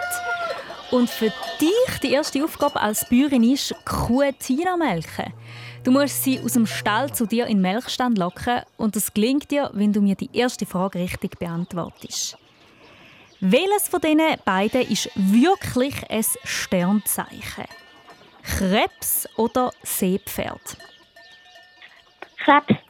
Und 0.90 1.10
für 1.10 1.32
dich 1.60 1.98
die 2.02 2.12
erste 2.12 2.42
Aufgabe 2.42 2.80
als 2.80 3.08
Bäuerin 3.08 3.44
ist, 3.44 3.74
Kuh 3.84 4.30
Tina 4.38 4.76
melken. 4.76 5.32
Du 5.84 5.90
musst 5.90 6.24
sie 6.24 6.40
aus 6.40 6.54
dem 6.54 6.66
Stall 6.66 7.12
zu 7.12 7.26
dir 7.26 7.46
in 7.46 7.58
den 7.58 7.62
Melkstand 7.62 8.18
locken 8.18 8.62
und 8.76 8.96
das 8.96 9.12
gelingt 9.12 9.50
dir, 9.50 9.70
wenn 9.74 9.92
du 9.92 10.00
mir 10.00 10.16
die 10.16 10.30
erste 10.32 10.66
Frage 10.66 10.98
richtig 10.98 11.38
beantwortest. 11.38 12.36
Welches 13.40 13.88
von 13.88 14.00
diesen 14.00 14.20
beiden 14.44 14.82
ist 14.82 15.10
wirklich 15.14 15.94
ein 16.10 16.24
Sternzeichen? 16.44 17.66
Krebs 18.42 19.28
oder 19.36 19.70
Seepferd? 19.82 20.76
Krebs. 22.38 22.87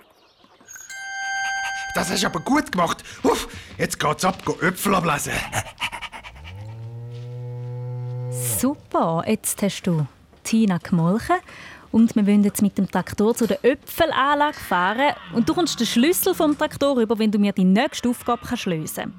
Das 1.99 2.13
hast 2.13 2.23
du 2.23 2.29
aber 2.29 2.39
gut 2.39 2.71
gemacht. 2.71 3.03
Uff, 3.25 3.49
jetzt 3.77 3.99
geht's 3.99 4.25
ab, 4.25 4.45
go 4.45 4.57
Äpfel 4.61 4.95
ablesen. 4.95 5.33
Super, 8.31 9.25
jetzt 9.27 9.61
hast 9.63 9.83
du 9.83 10.07
Tina 10.45 10.79
gemolken 10.79 11.39
und 11.91 12.15
wir 12.15 12.25
wollen 12.25 12.45
jetzt 12.45 12.63
mit 12.63 12.79
dem 12.79 12.89
Traktor 12.89 13.35
zu 13.35 13.49
der 13.49 13.65
Äpfelanlage 13.65 14.61
fahren 14.61 15.13
und 15.35 15.49
du 15.49 15.55
kommst 15.55 15.81
den 15.81 15.89
Schlüssel 15.89 16.37
vom 16.37 16.57
Traktor 16.57 16.99
über, 16.99 17.19
wenn 17.19 17.33
du 17.33 17.41
mir 17.41 17.53
die 17.53 17.65
nächste 17.65 18.11
Aufgabe 18.11 18.47
kannst 18.47 18.67
lösen 18.67 19.13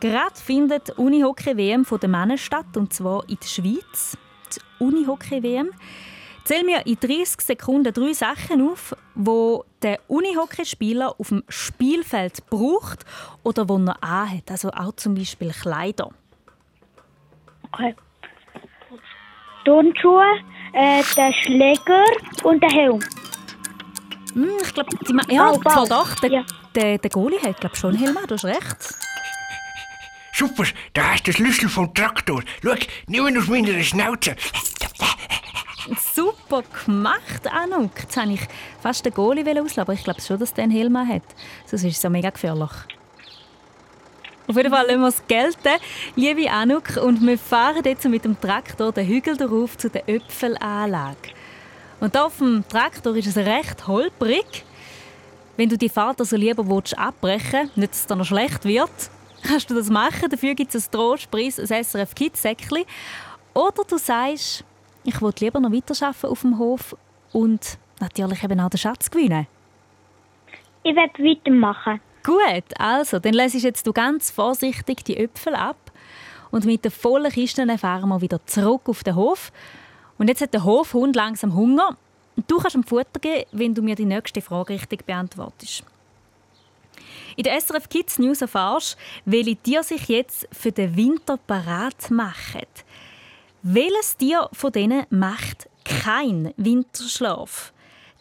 Gerade 0.00 0.34
findet 0.34 0.88
die 0.88 0.92
Unihockey-WM 0.94 1.84
von 1.84 2.00
den 2.00 2.10
Männern 2.10 2.38
statt, 2.38 2.76
und 2.76 2.92
zwar 2.92 3.22
in 3.28 3.38
der 3.40 3.46
Schweiz. 3.46 4.18
Die 4.52 4.84
Unihockey-WM. 4.84 5.70
Zähl 6.46 6.62
mir 6.62 6.86
in 6.86 6.94
30 6.94 7.40
Sekunden 7.40 7.92
drei 7.92 8.12
Sachen 8.12 8.70
auf, 8.70 8.94
wo 9.16 9.64
der 9.82 9.98
Unihockeyspieler 10.06 11.16
auf 11.18 11.30
dem 11.30 11.42
Spielfeld 11.48 12.46
braucht 12.48 13.04
oder 13.42 13.68
wo 13.68 13.76
er 13.78 14.00
anhat. 14.00 14.48
Also 14.48 14.70
auch 14.70 14.92
zum 14.92 15.16
Beispiel 15.16 15.50
Kleider. 15.50 16.12
Okay. 17.72 17.96
Turnschuhe, 19.64 20.22
äh, 20.72 21.02
der 21.16 21.32
Schläger 21.42 22.04
und 22.44 22.62
der 22.62 22.70
Helm. 22.70 23.00
Hm, 24.34 24.50
ich 24.62 24.72
glaube, 24.72 24.96
ja, 25.28 25.50
Bau, 25.50 25.58
Bau. 25.58 25.70
zwar 25.72 25.86
doch. 25.88 26.14
Der, 26.20 26.44
der, 26.76 26.98
der 26.98 27.10
Goalie 27.10 27.42
hat 27.42 27.60
glaub, 27.60 27.76
schon 27.76 27.96
einen 27.96 28.04
Helm, 28.04 28.16
an, 28.18 28.26
du 28.28 28.34
hast 28.34 28.44
recht. 28.44 28.94
Super, 30.32 30.62
da 30.92 31.14
hast 31.14 31.26
du 31.26 31.32
den 31.32 31.38
Schlüssel 31.38 31.68
vom 31.68 31.92
Traktor. 31.92 32.40
Schau, 32.62 32.74
nimm 33.08 33.26
ihn 33.26 33.36
aus 33.36 33.48
meiner 33.48 33.82
Schnauze. 33.82 34.36
Super 36.48 36.62
gemacht, 36.84 37.50
Anouk. 37.50 37.90
Jetzt 37.98 38.16
wollte 38.16 38.34
ich 38.34 38.40
fast 38.80 39.04
den 39.04 39.12
Goalie 39.12 39.42
auslassen, 39.42 39.80
aber 39.80 39.94
ich 39.94 40.04
glaube 40.04 40.20
schon, 40.20 40.38
dass 40.38 40.54
der 40.54 40.64
einen 40.64 40.72
Helm 40.72 40.96
hat. 40.96 41.22
Sonst 41.66 41.82
ist 41.82 41.96
es 41.96 42.02
ja 42.04 42.08
mega 42.08 42.30
gefährlich. 42.30 42.70
Auf 44.46 44.56
jeden 44.56 44.70
Fall 44.70 44.86
lassen 44.86 45.00
wir 45.00 45.08
es 45.08 45.26
gelten, 45.26 45.82
liebe 46.14 46.48
Anouk. 46.48 46.98
Und 46.98 47.20
wir 47.26 47.36
fahren 47.36 47.82
jetzt 47.84 48.04
mit 48.04 48.24
dem 48.24 48.40
Traktor 48.40 48.92
den 48.92 49.08
Hügel 49.08 49.36
darauf 49.36 49.76
zu 49.76 49.90
der 49.90 50.08
Äpfelanlage. 50.08 51.30
Und 51.98 52.12
hier 52.12 52.26
auf 52.26 52.38
dem 52.38 52.64
Traktor 52.68 53.16
ist 53.16 53.26
es 53.26 53.36
recht 53.36 53.88
holprig. 53.88 54.64
Wenn 55.56 55.68
du 55.68 55.76
die 55.76 55.88
Fahrt 55.88 56.20
also 56.20 56.36
lieber 56.36 56.68
willst 56.68 56.96
abbrechen 56.96 57.70
willst, 57.74 57.76
nicht 57.76 57.92
dass 57.92 58.00
es 58.02 58.06
dir 58.06 58.14
noch 58.14 58.24
schlecht 58.24 58.64
wird, 58.64 59.10
kannst 59.42 59.68
du 59.68 59.74
das 59.74 59.90
machen. 59.90 60.30
Dafür 60.30 60.54
gibt 60.54 60.72
es 60.72 60.86
ein 60.86 60.92
Trostpreis, 60.92 61.58
ein 61.58 61.84
SRF 61.84 62.14
Kids 62.14 62.42
Säckchen. 62.42 62.84
Oder 63.52 63.82
du 63.88 63.98
sagst, 63.98 64.64
ich 65.06 65.22
will 65.22 65.32
lieber 65.38 65.60
noch 65.60 65.72
weiterarbeiten 65.72 66.30
auf 66.30 66.40
dem 66.40 66.58
Hof 66.58 66.96
und 67.32 67.78
natürlich 68.00 68.42
eben 68.42 68.60
auch 68.60 68.70
den 68.70 68.78
Schatz 68.78 69.10
gewinnen. 69.10 69.46
Ich 70.82 70.94
werde 70.94 71.22
weitermachen. 71.22 72.00
Gut, 72.22 72.78
also, 72.78 73.18
dann 73.18 73.34
lässt 73.34 73.54
jetzt 73.54 73.86
du 73.86 73.92
ganz 73.92 74.30
vorsichtig 74.30 75.04
die 75.04 75.16
Äpfel 75.16 75.54
ab 75.54 75.76
und 76.50 76.64
mit 76.64 76.84
den 76.84 76.90
vollen 76.90 77.30
Kisten 77.30 77.76
fahren 77.78 78.08
wir 78.08 78.20
wieder 78.20 78.44
zurück 78.46 78.82
auf 78.86 79.04
den 79.04 79.14
Hof. 79.14 79.52
Und 80.18 80.28
jetzt 80.28 80.40
hat 80.40 80.54
der 80.54 80.64
Hofhund 80.64 81.14
langsam 81.14 81.54
Hunger 81.54 81.96
und 82.36 82.50
du 82.50 82.58
kannst 82.58 82.74
ihm 82.74 82.84
Futter 82.84 83.20
geben, 83.20 83.44
wenn 83.52 83.74
du 83.74 83.82
mir 83.82 83.94
die 83.94 84.04
nächste 84.04 84.40
Frage 84.40 84.74
richtig 84.74 85.06
beantwortest. 85.06 85.84
In 87.36 87.44
der 87.44 87.60
SRF 87.60 87.88
Kids 87.88 88.18
News 88.18 88.40
erfährst, 88.40 88.96
welche 89.24 89.56
Tiere 89.56 89.84
sich 89.84 90.08
jetzt 90.08 90.48
für 90.52 90.72
den 90.72 90.96
Winter 90.96 91.36
parat 91.36 92.10
machen. 92.10 92.66
Welches 93.62 94.16
Tier 94.16 94.48
von 94.52 94.72
denen 94.72 95.06
macht 95.10 95.68
keinen 95.84 96.52
Winterschlaf? 96.56 97.72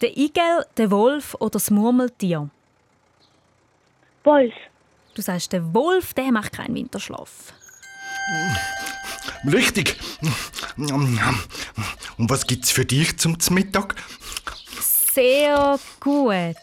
Der 0.02 0.18
Igel, 0.18 0.66
der 0.78 0.92
Wolf 0.92 1.36
oder 1.40 1.52
das 1.52 1.70
Murmeltier? 1.72 2.50
Wolf. 4.24 4.54
Du 5.14 5.22
sagst, 5.22 5.54
der 5.54 5.74
Wolf, 5.74 6.14
der 6.14 6.32
macht 6.32 6.54
keinen 6.54 6.76
Winterschlaf. 6.76 7.54
Richtig. 9.46 9.98
Und 10.78 12.30
was 12.30 12.48
gibt's 12.48 12.72
für 12.72 12.86
dich 12.86 13.18
zum 13.20 13.38
Mittag? 13.52 13.96
Sehr 14.82 15.80
gut. 16.00 16.56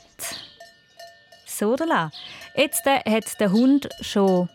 So, 1.47 1.77
da. 1.77 2.11
Jetzt 2.55 2.87
äh, 2.87 2.99
hat 3.11 3.41
der 3.41 3.53
Hund 3.53 3.89
schon 4.01 4.49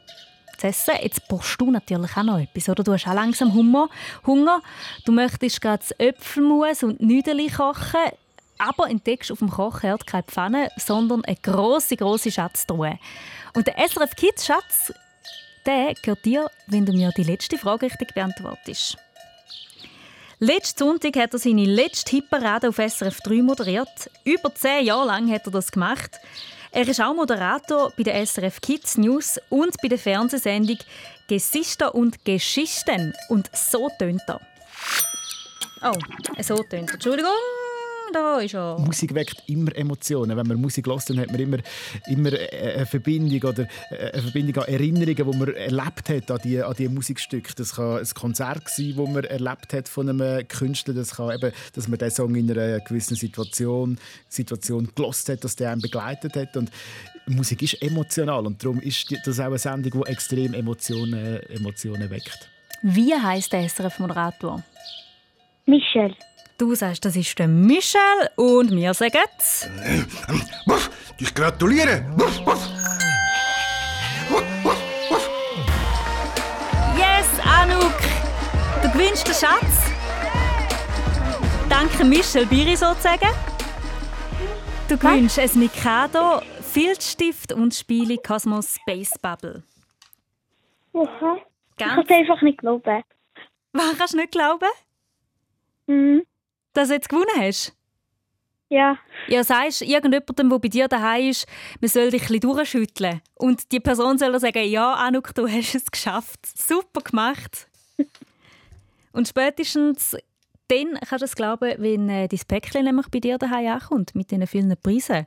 zu 0.58 0.68
essen. 0.68 0.94
Jetzt 1.02 1.28
brauchst 1.28 1.60
du 1.60 1.72
natürlich 1.72 2.16
auch 2.18 2.24
noch 2.24 2.40
etwas, 2.40 2.70
oder? 2.70 2.84
Du 2.84 2.94
hast 2.94 3.08
auch 3.08 3.14
langsam 3.14 3.54
Hunger. 3.54 3.90
Hunger. 4.26 4.62
Du 5.06 5.12
möchtest 5.12 5.62
gerade 5.62 5.84
Äpfelmus 5.98 6.84
und 6.84 7.02
Nüdeli 7.02 7.50
kochen, 7.50 8.12
aber 8.58 8.90
entdeckst 8.90 9.32
auf 9.32 9.40
dem 9.40 9.50
Kochherd 9.50 10.08
keine 10.08 10.24
Pfanne, 10.24 10.70
sondern 10.78 11.24
eine 11.26 11.38
grosse, 11.38 11.96
grosse 11.96 12.32
Schatztruhe. 12.32 13.00
Und 13.54 13.68
der 13.68 13.76
SRF 13.88 14.16
Kids 14.16 14.46
Schatz, 14.46 14.94
der 15.66 15.94
gehört 16.02 16.26
dir, 16.26 16.50
wenn 16.68 16.86
du 16.86 16.94
mir 16.94 17.12
die 17.16 17.24
letzte 17.24 17.58
Frage 17.58 17.86
richtig 17.86 18.14
beantwortest. 18.14 18.98
Letzten 20.40 20.78
Sonntag 20.78 21.16
hat 21.18 21.34
er 21.34 21.40
seine 21.40 21.66
letzte 21.66 22.18
Hitparade 22.18 22.70
auf 22.70 22.76
SRF 22.76 23.22
3 23.22 23.42
moderiert. 23.42 24.12
Über 24.24 24.54
zehn 24.54 24.86
Jahre 24.86 25.08
lang 25.08 25.32
hat 25.32 25.48
er 25.48 25.52
das 25.52 25.72
gemacht. 25.72 26.12
Er 26.78 26.88
ist 26.88 27.02
auch 27.02 27.16
Moderator 27.16 27.92
bei 27.98 28.04
der 28.04 28.24
SRF 28.24 28.62
Kids 28.62 29.00
News 29.00 29.40
und 29.50 29.82
bei 29.82 29.88
der 29.88 29.98
Fernsehsendung 29.98 30.78
Gesichter 31.28 31.96
und 31.96 32.24
Geschichten. 32.24 33.16
Und 33.30 33.50
so 33.52 33.90
tönt 33.98 34.22
er. 34.28 34.40
Oh, 35.82 35.98
so 36.40 36.58
tönt 36.58 36.90
er. 36.90 36.94
Entschuldigung. 36.94 37.32
Da 38.14 38.40
ist 38.40 38.54
er. 38.54 38.78
Musik 38.80 39.14
weckt 39.14 39.44
immer 39.48 39.76
Emotionen. 39.76 40.36
Wenn 40.38 40.48
man 40.48 40.60
Musik 40.62 40.88
hört, 40.88 41.10
dann 41.10 41.20
hat 41.20 41.32
man 41.32 41.40
immer, 41.40 41.58
immer 42.08 42.34
äh, 42.34 42.76
eine 42.78 42.86
Verbindung 42.86 43.50
oder 43.50 43.68
äh, 43.92 44.12
eine 44.14 44.22
Verbindung 44.24 44.64
an 44.64 44.70
Erinnerungen, 44.74 45.16
die 45.16 45.38
man 45.38 45.54
erlebt 45.56 46.10
hat 46.10 46.32
an 46.32 46.40
die, 46.44 46.62
an 46.62 46.74
die 46.78 46.88
Musikstücke. 46.88 47.54
Das 47.56 47.76
kann 47.76 47.98
ein 48.00 48.08
Konzert 48.16 48.70
sein, 48.70 48.94
das 48.98 49.10
man 49.10 49.24
erlebt 49.24 49.74
hat 49.74 49.88
von 49.90 50.10
einem 50.10 50.48
Künstler. 50.48 50.94
Das 50.94 51.16
kann 51.16 51.32
eben, 51.36 51.52
dass 51.74 51.88
man 51.88 51.98
diesen 52.00 52.12
Song 52.16 52.36
in 52.36 52.50
einer 52.52 52.80
gewissen 52.82 53.16
Situation, 53.16 53.98
Situation 54.30 54.90
gelost 54.96 55.30
hat, 55.30 55.44
dass 55.44 55.56
der 55.56 55.72
einen 55.72 55.82
begleitet 55.82 56.36
hat. 56.36 56.56
Und 56.58 56.72
Musik 57.26 57.62
ist 57.62 57.82
emotional 57.82 58.46
und 58.46 58.64
darum 58.64 58.80
ist 58.80 59.10
die- 59.10 59.18
das 59.26 59.40
auch 59.40 59.46
eine 59.46 59.58
Sendung, 59.58 60.04
die 60.04 60.10
extrem 60.12 60.54
Emotionen, 60.54 61.42
Emotionen 61.50 62.10
weckt. 62.10 62.50
Wie 62.82 63.14
heißt 63.14 63.52
der 63.54 63.62
SRF-Moderator? 63.68 64.64
Michel. 65.66 66.16
Du 66.58 66.74
sagst, 66.74 67.06
das 67.06 67.16
ist 67.16 67.38
der 67.38 67.48
Michel 67.48 68.00
und 68.36 68.72
wir 68.72 68.94
sagen 68.94 69.18
Ich 71.20 71.34
gratuliere. 71.34 72.04
Yes, 76.96 77.28
Anouk! 77.46 77.94
Du 78.82 78.92
gewinnst 78.92 79.28
den 79.28 79.34
Schatz. 79.36 79.92
Danke 81.70 82.04
Michel 82.04 82.46
Biri 82.48 82.76
sozusagen. 82.76 83.30
Du 84.90 84.98
gewinnst 84.98 85.38
ein 85.38 85.50
Mikado, 85.56 86.42
Filzstift 86.62 87.52
und 87.52 87.76
Spiele 87.76 88.18
Cosmos 88.18 88.76
Space 88.82 89.14
Bubble. 89.22 89.64
Aha. 90.94 91.38
Ich 91.38 91.78
Ganz- 91.86 91.94
kann 91.94 92.04
es 92.06 92.10
einfach 92.10 92.42
nicht 92.42 92.58
glauben. 92.58 93.04
Was 93.74 93.98
kannst 93.98 94.14
du 94.14 94.18
nicht 94.18 94.32
glauben? 94.32 94.70
Mhm. 95.86 96.24
Dass 96.78 96.90
du 96.90 96.94
jetzt 96.94 97.10
gewonnen 97.10 97.26
hast? 97.40 97.76
Ja. 98.70 99.00
Ja, 99.28 99.44
sagst 99.44 99.82
irgendjemandem, 99.82 100.50
der 100.50 100.60
bei 100.60 100.68
dir 100.68 100.88
daheim 100.88 101.30
ist, 101.30 101.48
man 101.82 101.90
soll 101.90 102.12
dich 102.12 102.22
ein 102.22 102.28
bisschen 102.28 102.42
durchschütteln. 102.42 103.22
Und 103.34 103.72
die 103.72 103.80
Person 103.80 104.20
soll 104.20 104.40
sagen, 104.40 104.64
ja, 104.64 104.94
Anouk, 104.94 105.34
du 105.34 105.48
hast 105.48 105.74
es 105.74 105.90
geschafft. 105.90 106.40
Super 106.46 107.02
gemacht. 107.02 107.68
Und 109.12 109.28
spätestens 109.28 110.16
dann 110.68 111.00
kannst 111.00 111.22
du 111.24 111.26
es 111.26 111.36
glauben, 111.36 111.74
wenn 111.80 112.10
äh, 112.10 112.28
dein 112.28 112.40
Päckchen 112.48 112.86
nämlich 112.86 113.08
bei 113.08 113.22
dir 113.22 113.40
daheim 113.40 113.74
ankommt, 113.74 114.14
mit 114.14 114.30
diesen 114.30 114.46
vielen 114.46 114.78
Preisen. 114.80 115.26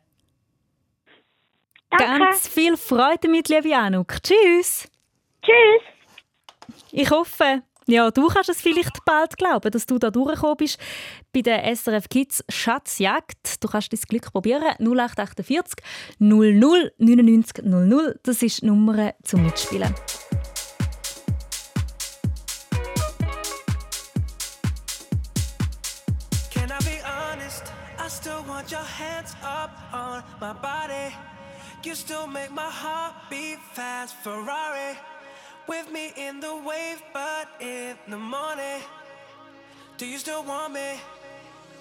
Danke. 1.90 2.04
Ganz 2.04 2.46
viel 2.46 2.76
Freude 2.76 3.18
damit, 3.22 3.48
liebe 3.48 3.74
Anouk. 3.74 4.22
Tschüss. 4.22 4.88
Tschüss. 5.42 5.82
Ich 6.92 7.10
hoffe, 7.10 7.64
ja, 7.86 8.10
du 8.10 8.28
kannst 8.28 8.50
es 8.50 8.60
vielleicht 8.60 9.04
bald 9.04 9.36
glauben, 9.36 9.70
dass 9.70 9.86
du 9.86 9.98
da 9.98 10.10
durchgekommen 10.10 10.56
bist 10.56 10.78
bei 11.32 11.42
der 11.42 11.64
SRF 11.74 12.08
Kids 12.08 12.44
Schatzjagd. 12.48 13.62
Du 13.62 13.68
kannst 13.68 13.92
dein 13.92 14.00
Glück 14.00 14.32
probieren. 14.32 14.74
0848 14.78 15.84
00 16.18 16.92
99 16.98 17.64
00. 17.64 18.20
Das 18.22 18.42
ist 18.42 18.62
die 18.62 18.66
Nummer 18.66 19.14
zum 19.24 19.44
Mitspielen. 19.44 19.94
Can 26.52 26.70
I 26.70 26.84
be 26.84 27.00
honest? 27.04 27.64
I 27.98 28.08
still 28.08 28.44
want 28.46 28.70
your 28.70 28.84
hands 28.84 29.34
up 29.42 29.70
on 29.92 30.22
my 30.40 30.52
body. 30.52 31.14
You 31.82 31.94
still 31.94 32.26
make 32.26 32.50
my 32.50 32.68
heart 32.70 33.14
beat 33.30 33.58
fast. 33.74 34.14
Ferrari 34.22 34.96
with 35.70 35.88
me 35.92 36.12
in 36.16 36.40
the 36.40 36.52
wave, 36.68 37.00
but 37.12 37.46
in 37.60 37.96
the 38.08 38.18
morning. 38.18 38.80
Do 39.98 40.04
you 40.04 40.18
still 40.18 40.42
want 40.42 40.72
me? 40.74 41.00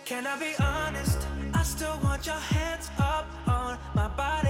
Can 0.06 0.28
I 0.28 0.38
be 0.38 0.54
honest? 0.62 1.18
I 1.56 1.64
still 1.64 1.98
want 2.04 2.24
your 2.28 2.44
hands 2.56 2.88
up 3.00 3.26
on 3.48 3.80
my 3.96 4.08
body. 4.10 4.49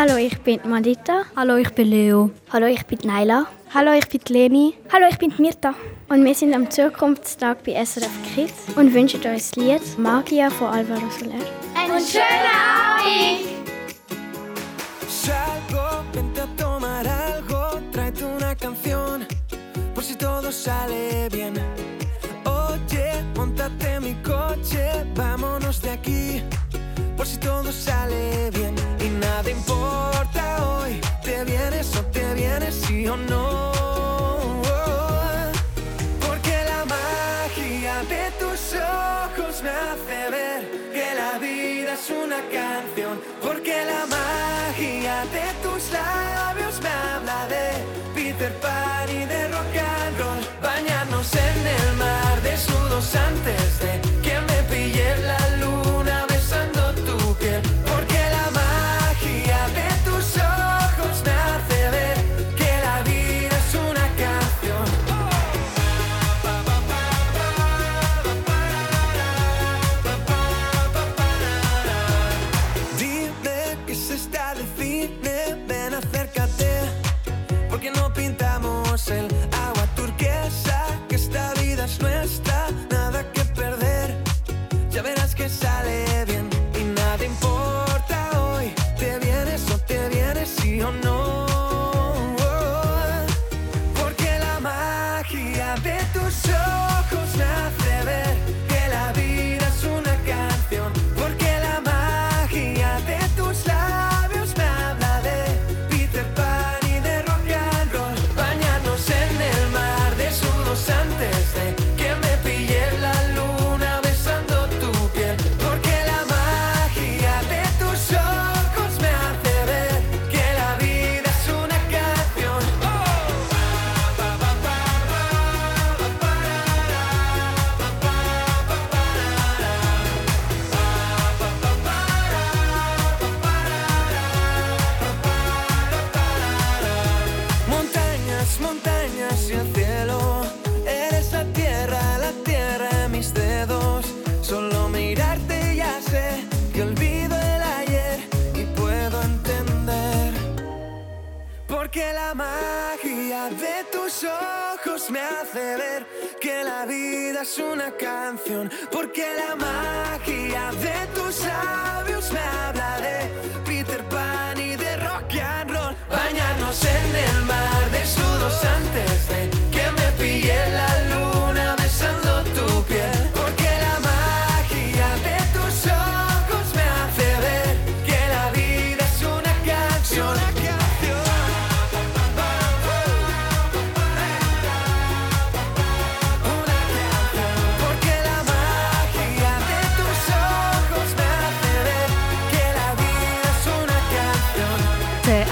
Hallo, 0.00 0.16
ich 0.16 0.40
bin 0.40 0.60
Madita. 0.64 1.26
Hallo, 1.36 1.56
ich 1.56 1.74
bin 1.74 1.90
Leo. 1.90 2.30
Hallo, 2.50 2.66
ich 2.66 2.86
bin 2.86 3.00
Naila. 3.04 3.44
Hallo, 3.74 3.92
ich 3.92 4.08
bin 4.08 4.22
Leni. 4.30 4.74
Hallo, 4.90 5.06
ich 5.10 5.18
bin 5.18 5.30
Mirta. 5.36 5.74
Und 6.08 6.24
wir 6.24 6.34
sind 6.34 6.54
am 6.54 6.70
Zukunftstag 6.70 7.62
bei 7.64 7.72
SRF 7.84 8.08
Kids 8.34 8.74
und 8.76 8.94
wünschen 8.94 9.20
euch 9.20 9.50
das 9.50 9.56
Lied 9.56 9.98
Magia 9.98 10.48
von 10.48 10.68
Alvaro 10.68 11.10
Soler. 11.10 11.44
Einen 11.74 12.00
schönen 12.02 12.48
Abend! 12.48 13.46
Salgo, 15.06 16.02
vente 16.14 16.40
a 16.40 16.46
tomar 16.56 17.06
algo, 17.06 17.78
tráete 17.92 18.24
una 18.24 18.54
canción, 18.54 19.26
por 19.94 20.02
si 20.02 20.14
todo 20.14 20.50
sale 20.50 21.28
bien. 21.30 21.52
Oye, 22.46 23.22
montate 23.36 24.00
mi 24.00 24.14
coche, 24.22 25.04
vámonos 25.14 25.82
de 25.82 25.90
aquí. 25.90 26.42
Por 27.20 27.26
si 27.26 27.36
todo 27.36 27.70
sale 27.70 28.50
bien 28.50 28.74
y 28.98 29.10
nada 29.10 29.50
importa 29.50 30.42
hoy. 30.64 31.02
Te 31.22 31.44
vienes 31.44 31.94
o 31.94 32.02
te 32.06 32.32
vienes, 32.32 32.74
sí 32.74 33.06
o 33.08 33.14
no. 33.14 33.72
Porque 36.26 36.56
la 36.64 36.82
magia 36.86 37.96
de 38.08 38.30
tus 38.40 38.72
ojos 38.72 39.62
me 39.62 39.68
hace 39.68 40.30
ver 40.30 40.60
que 40.94 41.14
la 41.14 41.38
vida 41.38 41.92
es 41.92 42.08
una 42.08 42.40
canción. 42.58 43.20
Porque 43.42 43.84
la 43.84 44.06
magia 44.06 45.16
de 45.36 45.46
tus 45.62 45.92
labios 45.92 46.80
me 46.80 46.88
habla 46.88 47.46
de 47.48 47.84
Peter 48.14 48.54
Pan 48.62 49.10
y 49.10 49.26
de 49.26 49.48
rock 49.48 49.76
and 49.76 50.18
roll. 50.18 50.42
Bañarnos 50.62 51.34
en 51.34 51.66
el 51.66 51.96
mar 51.98 52.40
desnudos 52.40 53.14
antes 53.14 53.78
de 53.80 54.00
que 54.22 54.40
me 54.40 54.62
pille 54.70 55.18
la 55.18 55.56
luna 55.58 55.79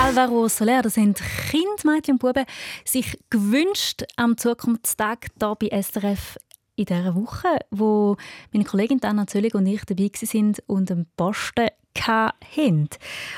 Alvaro 0.08 0.48
Soler, 0.48 0.80
das 0.80 0.94
sind 0.94 1.20
Kinder, 1.50 1.68
Mädchen 1.84 2.14
und 2.14 2.18
Buben, 2.20 2.46
sich 2.82 3.18
gewünscht 3.28 4.04
am 4.16 4.38
Zukunftstag 4.38 5.26
hier 5.38 5.54
bei 5.60 5.82
SRF 5.82 6.38
in 6.76 6.86
dieser 6.86 7.14
Woche, 7.14 7.58
wo 7.70 8.16
meine 8.50 8.64
Kollegin 8.64 9.02
Anna 9.02 9.26
Zöllig 9.26 9.54
und 9.54 9.66
ich 9.66 9.84
dabei 9.84 10.04
waren 10.04 10.54
und 10.66 10.90
einen 10.90 11.06
Posten 11.14 11.68
hatten. 12.00 12.88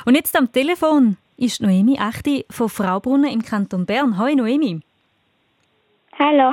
Und 0.05 0.15
jetzt 0.15 0.37
am 0.39 0.53
Telefon 0.53 1.17
ist 1.37 1.61
Noemi 1.61 1.99
Achti 1.99 2.47
von 2.49 2.69
Fraubrunnen 2.69 3.33
im 3.33 3.43
Kanton 3.43 3.85
Bern. 3.85 4.17
Hoi 4.17 4.37
Noemi. 4.37 4.81
Hallo. 6.21 6.53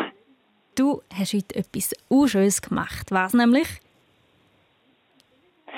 Du 0.74 1.04
hast 1.14 1.34
heute 1.34 1.56
etwas 1.58 1.94
Unschönes 2.08 2.64
gemacht. 2.64 3.12
Was 3.12 3.36
nämlich? 3.36 3.68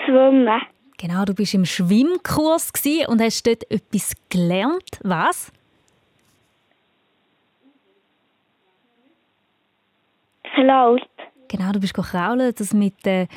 Schwimmen. 0.06 0.62
Genau, 0.99 1.23
du 1.23 1.33
bist 1.33 1.53
im 1.53 1.65
Schwimmkurs 1.65 2.73
und 3.07 3.21
hast 3.21 3.47
dort 3.47 3.71
etwas 3.71 4.12
gelernt. 4.27 4.99
Was? 5.01 5.49
Kraut. 10.43 11.07
Genau, 11.47 11.71
du 11.71 11.79
bist 11.79 11.93
kraulen, 11.93 12.53
das 12.55 12.73
mit 12.73 13.05
den 13.05 13.29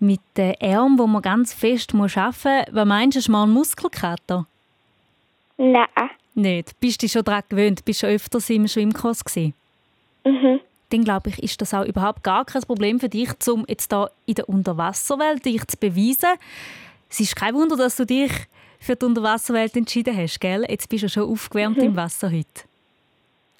mit 0.00 0.20
den 0.36 0.54
Armen, 0.60 0.98
wo 0.98 1.06
man 1.06 1.22
ganz 1.22 1.54
fest 1.54 1.94
muss 1.94 2.16
arbeiten 2.16 2.72
muss. 2.72 2.74
Was 2.74 2.86
meinst 2.86 3.16
du, 3.16 3.22
du 3.22 3.32
mal 3.32 3.44
einen 3.44 3.52
Muskelkater? 3.52 4.46
Nein. 5.56 5.86
Nicht. 6.34 6.78
Bist 6.80 7.00
du 7.00 7.06
dich 7.06 7.12
schon 7.12 7.24
daran 7.24 7.44
gewöhnt? 7.48 7.84
Bist 7.84 8.02
du 8.02 8.06
schon 8.06 8.16
öfters 8.16 8.50
im 8.50 8.66
Schwimmkurs 8.66 9.24
gewesen? 9.24 9.54
Mhm. 10.24 10.60
Dann 10.90 11.04
glaube 11.04 11.30
ich, 11.30 11.42
ist 11.42 11.60
das 11.60 11.72
auch 11.72 11.84
überhaupt 11.84 12.22
gar 12.24 12.44
kein 12.44 12.62
Problem 12.62 13.00
für 13.00 13.08
dich, 13.08 13.30
um 13.48 13.64
jetzt 13.68 13.92
da 13.92 14.10
in 14.26 14.34
der 14.34 14.48
Unterwasserwelt 14.48 15.44
dich 15.44 15.64
zu 15.68 15.76
beweisen. 15.76 16.38
Es 17.14 17.20
ist 17.20 17.36
kein 17.36 17.54
Wunder, 17.54 17.76
dass 17.76 17.94
du 17.94 18.04
dich 18.04 18.32
für 18.80 18.96
die 18.96 19.06
Unterwasserwelt 19.06 19.76
entschieden 19.76 20.16
hast, 20.16 20.40
gell? 20.40 20.66
Jetzt 20.68 20.88
bist 20.88 21.04
du 21.04 21.08
schon 21.08 21.30
aufgewärmt 21.30 21.76
Mhm. 21.76 21.84
im 21.84 21.94
Wasser 21.96 22.28
heute. 22.28 22.62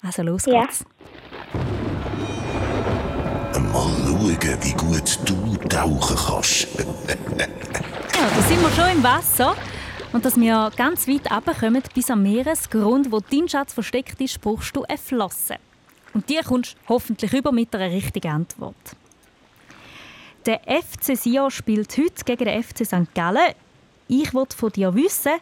Also 0.01 0.23
los 0.23 0.45
Ja. 0.45 0.65
geht's. 0.65 0.83
Mal 3.53 4.37
schauen, 4.41 4.57
wie 4.61 4.73
gut 4.73 5.19
du 5.25 5.55
tauchen 5.69 6.17
kannst. 6.27 6.67
Ja, 7.37 8.29
da 8.35 8.41
sind 8.41 8.61
wir 8.61 8.69
schon 8.71 8.89
im 8.97 9.03
Wasser. 9.03 9.55
Und 10.11 10.25
dass 10.25 10.35
wir 10.37 10.69
ganz 10.75 11.07
weit 11.07 11.31
runterkommen 11.31 11.81
bis 11.93 12.09
am 12.11 12.23
Meeresgrund, 12.23 13.09
wo 13.09 13.21
dein 13.21 13.47
Schatz 13.47 13.73
versteckt 13.73 14.19
ist, 14.19 14.41
brauchst 14.41 14.75
du 14.75 14.83
eine 14.83 14.97
Flosse. 14.97 15.55
Und 16.13 16.27
die 16.29 16.39
kommst 16.45 16.73
du 16.73 16.77
hoffentlich 16.89 17.31
über 17.33 17.53
mit 17.53 17.73
einer 17.73 17.89
richtigen 17.89 18.31
Antwort. 18.31 18.75
Der 20.45 20.61
FC 20.61 21.17
Sion 21.17 21.49
spielt 21.49 21.97
heute 21.97 22.23
gegen 22.23 22.45
den 22.45 22.61
FC 22.63 22.85
St. 22.85 23.13
Gallen. 23.15 23.55
Ich 24.07 24.31
wollte 24.33 24.55
von 24.55 24.71
dir 24.71 24.93
wissen, 24.93 25.33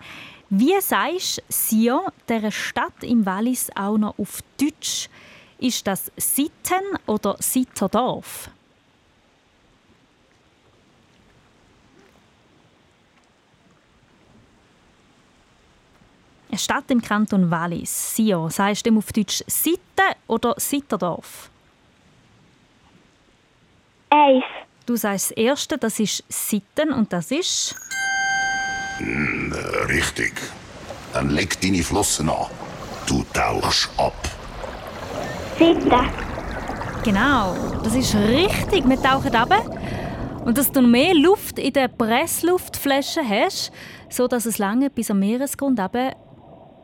wie 0.49 0.79
sagst 0.79 1.39
du 1.39 1.43
Sion, 1.49 2.03
dieser 2.29 2.51
Stadt 2.51 3.03
im 3.03 3.25
Wallis, 3.25 3.69
auch 3.75 3.97
noch 3.97 4.17
auf 4.17 4.39
Deutsch? 4.57 5.09
Ist 5.57 5.85
das 5.87 6.09
Sitten 6.15 6.81
oder 7.05 7.35
Sitterdorf? 7.39 8.49
Eine 16.49 16.59
Stadt 16.59 16.89
im 16.91 17.01
Kanton 17.01 17.49
Wallis, 17.51 18.15
Sion. 18.15 18.49
Sagst 18.49 18.85
du 18.85 18.97
auf 18.97 19.11
Deutsch 19.11 19.43
Sitten 19.47 20.15
oder 20.27 20.53
Sitterdorf? 20.57 21.49
Eis. 24.09 24.43
Du 24.85 24.97
sagst 24.97 25.31
das 25.31 25.37
erste, 25.37 25.77
das 25.77 25.99
ist 25.99 26.23
Sitten 26.27 26.91
und 26.91 27.13
das 27.13 27.31
ist. 27.31 27.75
Hm, 28.97 29.53
richtig. 29.87 30.33
Dann 31.13 31.29
leg 31.29 31.59
deine 31.61 31.81
Flossen 31.81 32.29
an. 32.29 32.47
Du 33.07 33.23
tauchst 33.33 33.89
ab. 33.97 34.13
Sitte. 35.57 35.99
Genau, 37.03 37.55
das 37.83 37.95
ist 37.95 38.13
richtig. 38.15 38.87
Wir 38.87 39.01
tauchen 39.01 39.33
runter. 39.33 40.43
Und 40.45 40.57
dass 40.57 40.69
du 40.69 40.81
noch 40.81 40.89
mehr 40.89 41.13
Luft 41.13 41.59
in 41.59 41.71
der 41.71 41.87
Pressluftflasche 41.87 43.21
hast, 43.27 43.71
so 44.09 44.27
dass 44.27 44.45
es 44.45 44.57
lange 44.57 44.89
bis 44.89 45.09
am 45.09 45.19
Meeresgrund 45.19 45.79
runter, 45.79 46.13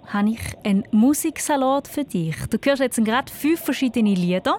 habe 0.05 0.29
ich 0.29 0.39
einen 0.63 0.85
Musiksalat 0.91 1.89
für 1.89 2.05
dich. 2.05 2.35
Du 2.49 2.57
hörst 2.63 2.81
jetzt 2.81 3.03
gerade 3.03 3.31
fünf 3.31 3.59
verschiedene 3.59 4.13
Lieder. 4.13 4.57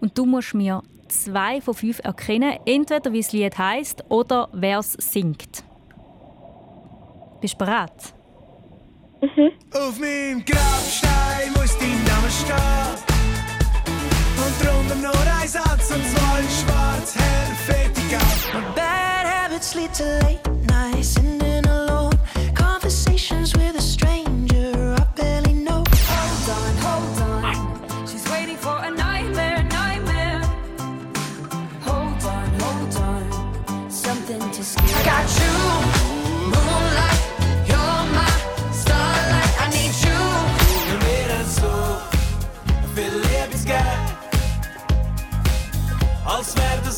Und 0.00 0.16
du 0.16 0.24
musst 0.24 0.54
mir 0.54 0.82
zwei 1.08 1.60
von 1.60 1.74
fünf 1.74 2.00
erkennen, 2.04 2.58
entweder 2.66 3.12
wie 3.12 3.20
das 3.20 3.32
Lied 3.32 3.58
heißt 3.58 4.04
oder 4.08 4.48
wer 4.52 4.78
es 4.78 4.92
singt. 4.92 5.64
Bist 7.40 7.54
du 7.54 7.58
bereit? 7.58 8.14
Auf 9.74 9.98
meinem 9.98 10.44
Grabstein 10.44 11.52
muss 11.54 11.76
dein 11.78 12.04
Name 12.04 12.30
stehen. 12.30 13.18
Und 14.36 14.64
drunter 14.64 14.94
nur 14.94 15.40
ein 15.40 15.48
Satz 15.48 15.90
und 15.90 16.04
zwar 16.06 16.38
in 16.40 16.48
schwarz, 16.48 17.16
hell, 17.16 17.54
fettig 17.66 18.16
ab. 18.16 18.22
My 18.54 18.60
bad 18.74 19.26
habits 19.26 19.74
lead 19.74 19.92
to 19.94 20.04
late 20.04 20.48
nights, 20.66 21.14
sitting 21.14 21.37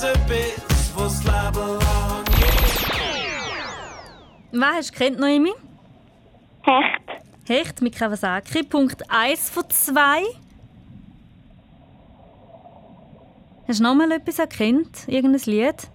etwas, 0.02 0.92
was 0.96 1.22
das 1.22 1.24
Leben 1.24 1.68
lang 1.68 2.24
Was 4.52 4.74
hast 4.76 4.90
du 4.90 4.98
gekannt, 4.98 5.20
Noemi? 5.20 5.52
Hecht. 6.62 7.24
Hecht 7.46 7.82
mit 7.82 7.96
Kawasaki. 7.96 8.62
Punkt 8.62 9.02
1 9.08 9.50
von 9.50 9.68
2. 9.68 10.22
Hast 13.68 13.80
du 13.80 13.84
noch 13.84 13.94
mal 13.94 14.10
etwas 14.12 14.38
erkannt? 14.38 15.06
Irgendein 15.06 15.42
Lied? 15.46 15.88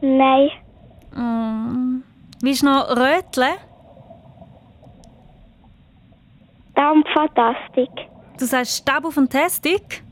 Nein. 0.00 0.50
Mm. 1.12 2.02
Willst 2.40 2.62
du 2.62 2.66
noch 2.66 2.88
röteln? 2.90 3.56
Dampffantastik. 6.74 7.90
Du 8.38 8.46
sagst 8.46 8.78
Stab 8.78 9.04
auf 9.04 9.14
Fantastic? 9.14 10.02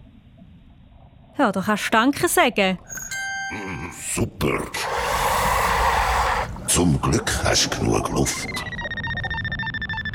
Ja, 1.38 1.52
da 1.52 1.60
kannst 1.60 1.86
du 1.86 1.90
Danke 1.92 2.26
sagen. 2.26 2.78
Super. 4.12 4.58
Zum 6.66 7.00
Glück 7.00 7.30
hast 7.44 7.70
du 7.70 7.78
genug 7.78 8.10
Luft. 8.10 8.48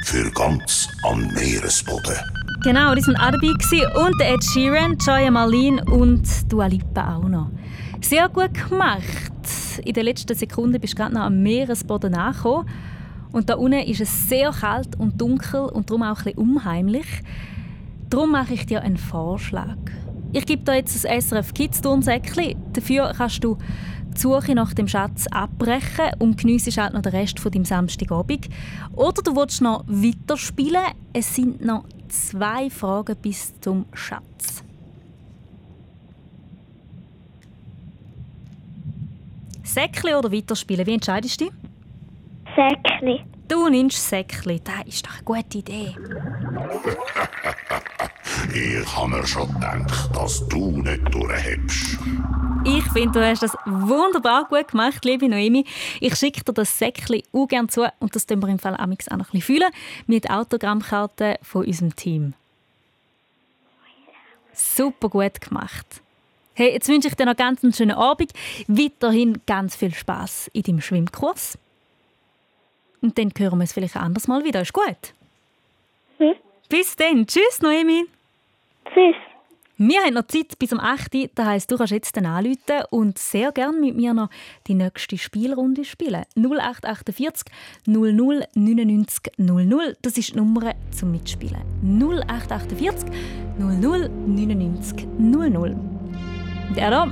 Für 0.04 0.30
ganz 0.32 0.90
am 1.04 1.26
Meeresboden. 1.34 2.18
Genau, 2.64 2.94
die 2.94 3.08
waren 3.08 3.16
auch 3.16 3.32
dabei. 3.32 4.06
Und 4.06 4.22
Ed 4.22 4.44
Sheeran, 4.44 4.98
Joya 4.98 5.32
Marlene 5.32 5.82
und 5.86 6.28
Dua 6.52 6.66
Lipa 6.66 7.16
auch 7.16 7.30
noch. 7.30 7.52
Sehr 8.02 8.28
gut 8.28 8.54
gemacht. 8.54 9.32
In 9.86 9.94
den 9.94 10.04
letzten 10.04 10.36
Sekunden 10.36 10.80
bist 10.82 10.94
du 10.94 10.98
gerade 10.98 11.14
noch 11.16 11.22
am 11.22 11.42
Meeresboden 11.42 12.16
angekommen. 12.16 12.68
Und 13.32 13.50
da 13.50 13.56
unten 13.56 13.80
ist 13.80 14.02
es 14.02 14.28
sehr 14.28 14.52
kalt 14.52 15.00
und 15.00 15.22
dunkel 15.22 15.62
und 15.62 15.90
darum 15.90 16.04
auch 16.04 16.18
ein 16.18 16.24
bisschen 16.26 16.38
unheimlich. 16.38 17.08
Darum 18.10 18.32
mache 18.32 18.56
ich 18.56 18.66
dir 18.66 18.82
einen 18.82 18.98
Vorschlag. 18.98 19.78
Ich 20.36 20.48
gebe 20.48 20.64
dir 20.64 20.78
jetzt 20.78 21.06
ein 21.06 21.22
SRF 21.22 21.54
Kids 21.54 21.80
Turnsäckchen. 21.80 22.56
Dafür 22.74 23.14
kannst 23.16 23.44
du 23.44 23.56
die 24.16 24.20
Suche 24.20 24.56
nach 24.56 24.74
dem 24.74 24.88
Schatz 24.88 25.28
abbrechen 25.28 26.10
und 26.18 26.40
geniessest 26.40 26.80
halt 26.80 26.96
noch 26.96 27.04
den 27.04 27.12
Rest 27.12 27.40
von 27.40 27.52
deinem 27.52 27.66
Samstagabend. 27.66 28.50
Oder 28.96 29.22
du 29.22 29.36
willst 29.36 29.62
noch 29.62 29.84
weiterspielen. 29.86 30.82
Es 31.14 31.36
sind 31.36 31.64
noch 31.64 31.86
zwei 32.08 32.72
Fragen 32.72 33.16
bis 33.22 33.60
zum 33.62 33.86
Schatz. 33.94 34.64
Säckli 39.62 40.16
oder 40.16 40.32
weiterspielen? 40.32 40.88
Wie 40.88 40.94
entscheidest 40.96 41.42
du 41.42 41.46
dich? 41.46 41.54
Säckli. 42.56 43.24
Du 43.54 43.70
nimmst 43.70 44.10
Säckli. 44.10 44.60
Das 44.64 44.82
ist 44.88 45.06
doch 45.06 45.14
eine 45.14 45.24
gute 45.24 45.60
Idee. 45.60 45.96
Ich 48.54 48.96
habe 48.96 49.10
mir 49.10 49.26
schon 49.26 49.48
gedacht, 49.54 50.10
dass 50.16 50.48
du 50.48 50.82
nicht 50.82 51.14
durchhebst. 51.14 51.98
Ich 52.66 52.84
finde, 52.92 53.20
du 53.20 53.26
hast 53.26 53.44
das 53.44 53.56
wunderbar 53.66 54.46
gut 54.46 54.70
gemacht, 54.70 55.06
liebe 55.06 55.30
Noemi. 55.30 55.66
Ich 56.02 56.16
schicke 56.16 56.44
dir 56.44 56.54
das 56.54 56.78
Säckchen 56.78 57.22
auch 57.32 57.48
gerne 57.48 57.68
zu 57.68 57.88
und 58.00 58.16
das 58.16 58.26
tun 58.26 58.42
wir 58.42 58.50
im 58.50 58.60
Fall 58.60 58.76
amix 58.76 59.08
auch 59.08 59.18
noch 59.18 59.28
ein 59.28 59.40
bisschen 59.40 59.58
fühlen 59.58 59.72
mit 60.08 60.30
Autogrammkarten 60.30 61.36
von 61.42 61.66
unserem 61.66 61.96
Team. 61.96 62.34
Super 64.54 65.10
gut 65.10 65.40
gemacht. 65.42 66.02
Hey, 66.54 66.74
jetzt 66.74 66.90
wünsche 66.90 67.08
ich 67.08 67.16
dir 67.16 67.26
noch 67.26 67.38
ganz 67.38 67.64
einen 67.64 67.74
schönen 67.74 67.96
Abend. 67.96 68.34
Weiterhin 68.68 69.42
ganz 69.46 69.76
viel 69.76 69.94
Spaß 69.94 70.50
in 70.54 70.64
deinem 70.64 70.82
Schwimmkurs. 70.82 71.58
Und 73.04 73.18
dann 73.18 73.32
hören 73.38 73.58
wir 73.58 73.62
uns 73.62 73.74
vielleicht 73.74 73.98
ein 73.98 74.02
anderes 74.02 74.28
Mal 74.28 74.44
wieder. 74.44 74.62
Ist 74.62 74.74
gut? 74.74 75.14
Hm? 76.18 76.34
Bis 76.70 76.96
dann. 76.96 77.28
Tschüss, 77.28 77.62
Noemi. 77.62 78.06
Tschüss. 78.86 79.16
Wir 79.78 80.02
haben 80.02 80.14
noch 80.14 80.28
Zeit 80.28 80.58
bis 80.58 80.72
um 80.72 80.80
8 80.80 81.14
Uhr. 81.16 81.30
Das 81.36 81.46
heisst, 81.46 81.72
du 81.72 81.78
kannst 81.78 81.92
jetzt 81.92 82.16
dann 82.16 82.26
anrufen 82.26 82.84
und 82.92 83.18
sehr 83.18 83.52
gerne 83.52 83.78
mit 83.78 83.96
mir 83.96 84.14
noch 84.14 84.30
die 84.68 84.76
nächste 84.76 85.18
Spielrunde 85.18 85.84
spielen. 85.84 86.24
0848 86.38 87.52
00 87.86 88.46
99 88.54 89.34
00. 89.38 89.98
Das 90.02 90.18
ist 90.18 90.34
die 90.34 90.38
Nummer 90.38 90.74
zum 90.92 91.12
Mitspielen. 91.12 91.62
0848 91.84 93.10
00 93.58 94.10
99 94.10 95.08
00. 95.18 95.72
Und 96.70 96.78
er 96.78 96.92
da, 96.92 97.12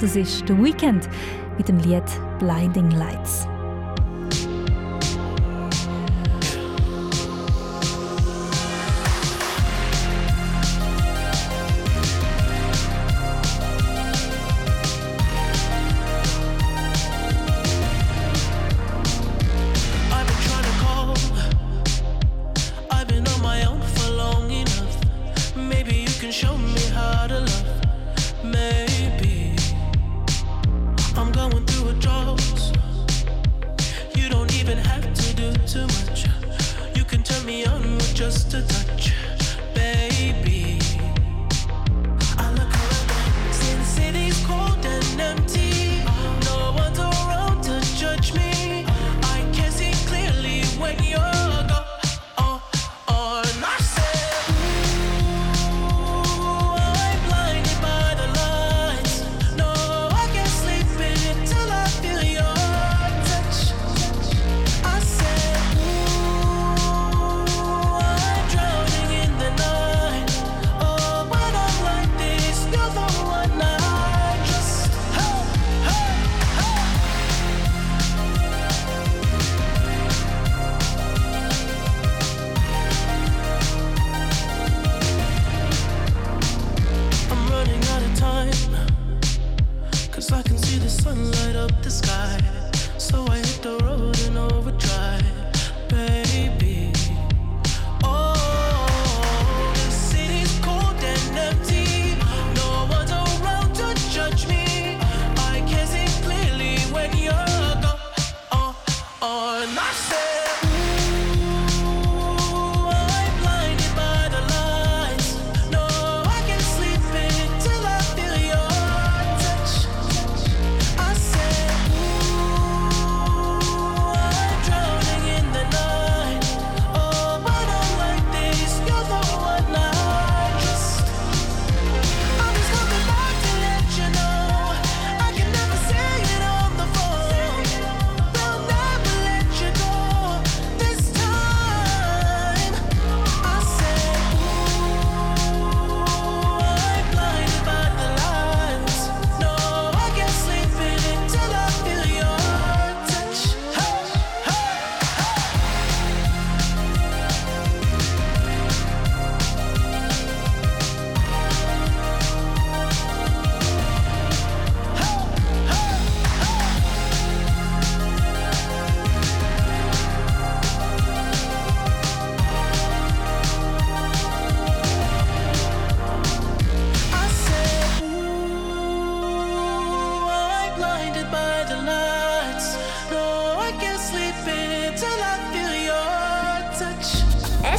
das 0.00 0.16
ist 0.16 0.48
The 0.48 0.56
Weekend 0.60 1.08
mit 1.56 1.68
dem 1.68 1.78
Lied 1.78 2.02
Blinding 2.40 2.90
Lights. 2.90 3.46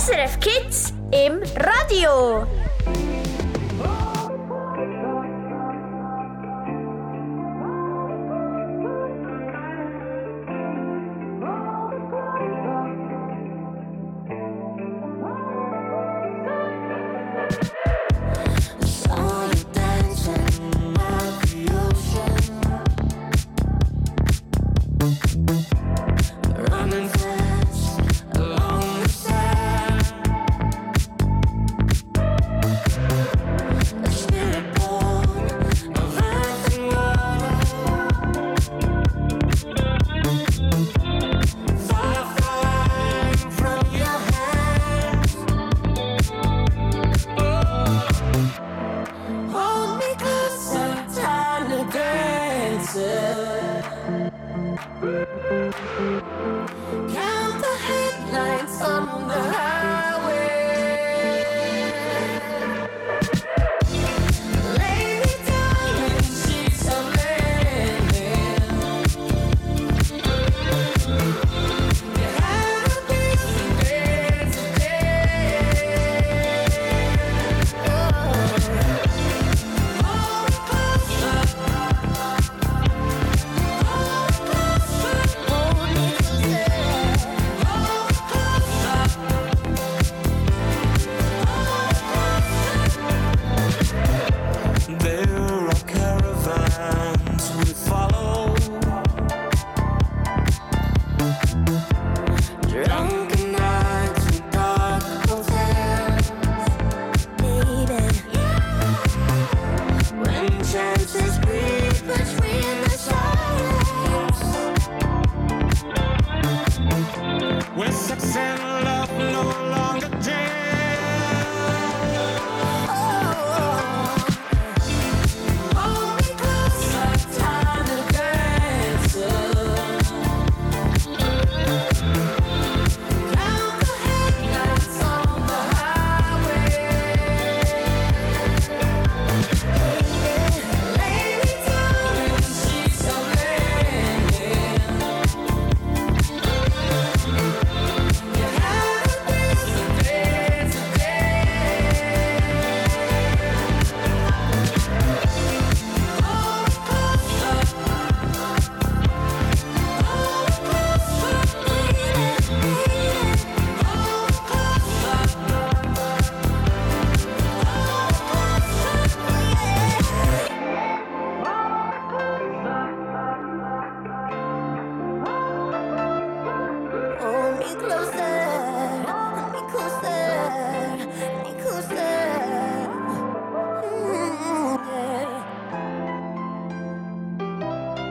SRF 0.01 0.39
Kids 0.39 0.93
im 1.11 1.43
Radio. 1.57 2.47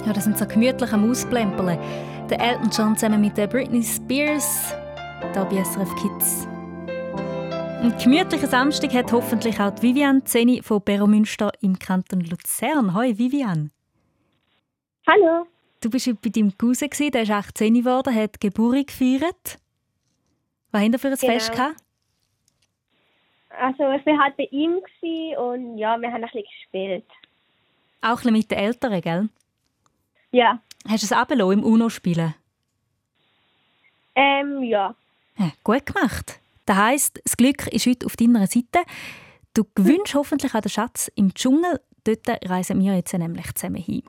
Ja, 0.07 0.13
das 0.13 0.25
sind 0.25 0.39
so 0.39 0.47
gemütliche 0.47 0.97
Mausplemperle. 0.97 1.79
Der 2.31 2.41
Elton 2.41 2.71
John 2.71 2.97
zusammen 2.97 3.21
mit 3.21 3.37
der 3.37 3.47
Britney 3.47 3.83
Spears, 3.83 4.75
da 5.35 5.45
bei 5.45 5.63
SRF 5.63 5.95
Kids. 5.97 6.47
Ein 7.83 7.95
gemütlicher 8.03 8.47
Samstag 8.47 8.93
hat 8.95 9.13
hoffentlich 9.13 9.59
auch 9.61 9.71
die 9.71 9.83
Vivian 9.83 10.25
Zeni 10.27 10.63
von 10.63 10.83
Beromünster 10.83 11.51
im 11.61 11.79
Kanton 11.79 12.21
Luzern. 12.21 12.95
Hoi 12.95 13.17
Vivian. 13.17 13.71
Hallo. 15.07 15.47
Du 15.81 15.89
bist 15.91 16.07
heute 16.07 16.19
bei 16.23 16.29
deinem 16.29 16.57
Cousin, 16.57 17.11
der 17.11 17.23
ist 17.23 17.31
18 17.31 17.75
geworden, 17.75 18.15
hat 18.15 18.35
die 18.35 18.49
Geburt 18.49 18.87
gefeiert. 18.89 19.59
Was 20.73 20.83
habt 20.83 20.93
ihr 20.93 20.99
für 20.99 21.09
ein 21.09 21.15
Genau. 21.17 21.33
Fest 21.33 21.53
gehabt? 21.53 21.77
Also 23.59 23.91
ich 23.93 24.07
war 24.07 24.19
halt 24.19 24.37
bei 24.37 24.49
ihm 24.51 24.81
und 25.39 25.79
ja, 25.79 26.01
wir 26.01 26.09
haben 26.13 26.17
ein 26.17 26.23
bisschen 26.23 26.45
gespielt. 26.45 27.05
Auch 28.03 28.11
ein 28.11 28.17
bisschen 28.17 28.33
mit 28.33 28.51
den 28.51 28.59
Eltern, 28.59 29.01
gell? 29.01 29.29
Ja. 30.33 30.61
Hast 30.89 31.03
du 31.03 31.07
es 31.07 31.13
runtergelassen 31.13 31.59
im 31.59 31.65
UNO-Spielen? 31.65 32.35
Ähm, 34.15 34.63
ja. 34.63 34.95
Ja, 35.37 35.51
gut 35.65 35.87
gemacht. 35.87 36.39
Das 36.67 36.77
heisst, 36.77 37.21
das 37.25 37.37
Glück 37.37 37.67
ist 37.69 37.87
heute 37.87 38.07
auf 38.07 38.17
deiner 38.17 38.47
Seite. 38.47 38.81
Du 39.55 39.65
gewünscht 39.75 40.15
hoffentlich 40.15 40.55
auch 40.55 40.61
den 40.61 40.71
Schatz 40.71 41.11
im 41.17 41.35
Dschungel. 41.35 41.81
Dort 42.05 42.29
reisen 42.49 42.81
wir 42.83 42.95
jetzt 42.95 43.13
nämlich 43.13 43.53
zusammen 43.55 43.83
hin. 43.83 44.03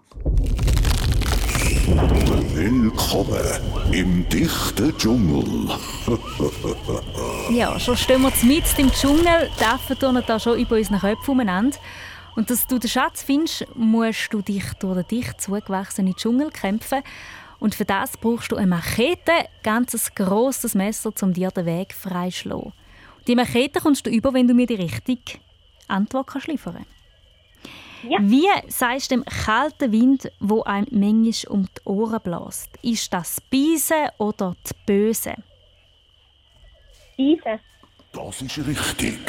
Willkommen 2.53 3.91
im 3.91 4.29
dichten 4.29 4.97
Dschungel. 4.97 5.69
Ja, 7.51 7.77
schon 7.79 7.97
stehen 7.97 8.21
wir 8.21 8.31
mit 8.43 8.79
im 8.79 8.91
Dschungel, 8.91 9.49
die 9.59 9.65
Affen 9.65 9.99
turnen 9.99 10.23
da 10.25 10.39
schon 10.39 10.57
über 10.57 10.77
unseren 10.77 10.99
Köpfen 10.99 11.31
umeinander. 11.31 11.77
Und 12.35 12.49
dass 12.49 12.67
du 12.67 12.79
den 12.79 12.89
Schatz 12.89 13.23
findest, 13.23 13.65
musst 13.75 14.33
du 14.33 14.41
dich 14.41 14.63
durch 14.79 15.05
den 15.05 15.19
dicht 15.19 15.41
zugewachsenen 15.41 16.15
Dschungel 16.15 16.49
kämpfen. 16.49 17.03
Und 17.59 17.75
für 17.75 17.85
das 17.85 18.17
brauchst 18.17 18.51
du 18.51 18.55
eine 18.55 18.67
Machete, 18.67 19.31
ganz 19.63 19.93
ein 19.93 20.15
grosses 20.15 20.73
Messer, 20.73 21.11
um 21.21 21.33
dir 21.33 21.51
den 21.51 21.65
Weg 21.65 21.93
freizuschlagen. 21.93 22.73
Die 23.27 23.35
Machete 23.35 23.79
kommst 23.79 24.05
du 24.05 24.09
über, 24.09 24.33
wenn 24.33 24.47
du 24.47 24.53
mir 24.53 24.65
die 24.65 24.75
richtige 24.75 25.39
Antwort 25.87 26.27
kannst 26.27 26.47
liefern 26.47 26.75
kannst. 26.75 27.01
Wie 28.03 28.47
sagst 28.67 29.11
du 29.11 29.15
dem 29.15 29.25
kalten 29.25 29.91
Wind, 29.91 30.31
wo 30.39 30.63
einem 30.63 30.87
manchmal 30.91 31.55
um 31.55 31.65
die 31.65 31.81
Ohren 31.85 32.19
bläst? 32.21 32.69
Ist 32.81 33.13
das 33.13 33.39
Beise 33.41 34.09
oder 34.17 34.55
die 34.67 34.73
Böse? 34.85 35.35
Beise. 37.15 37.59
Das 38.11 38.41
ist 38.41 38.57
richtig. 38.57 39.19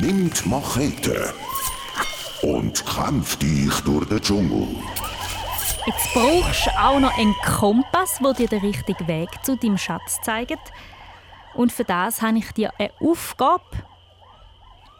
Nimm 0.00 0.30
die 0.30 0.48
Machete 0.48 1.34
und 2.42 2.84
kämpf 2.86 3.36
dich 3.36 3.72
durch 3.80 4.08
den 4.08 4.20
Dschungel. 4.20 4.68
Jetzt 5.86 6.12
brauchst 6.12 6.66
du 6.66 6.70
auch 6.78 7.00
noch 7.00 7.16
einen 7.16 7.34
Kompass, 7.44 8.18
der 8.22 8.34
dir 8.34 8.48
den 8.48 8.60
richtigen 8.60 9.08
Weg 9.08 9.28
zu 9.42 9.56
deinem 9.56 9.78
Schatz 9.78 10.20
zeigt. 10.22 10.58
Und 11.54 11.72
für 11.72 11.84
das 11.84 12.20
habe 12.20 12.38
ich 12.38 12.52
dir 12.52 12.72
eine 12.78 12.90
Aufgabe. 13.00 13.64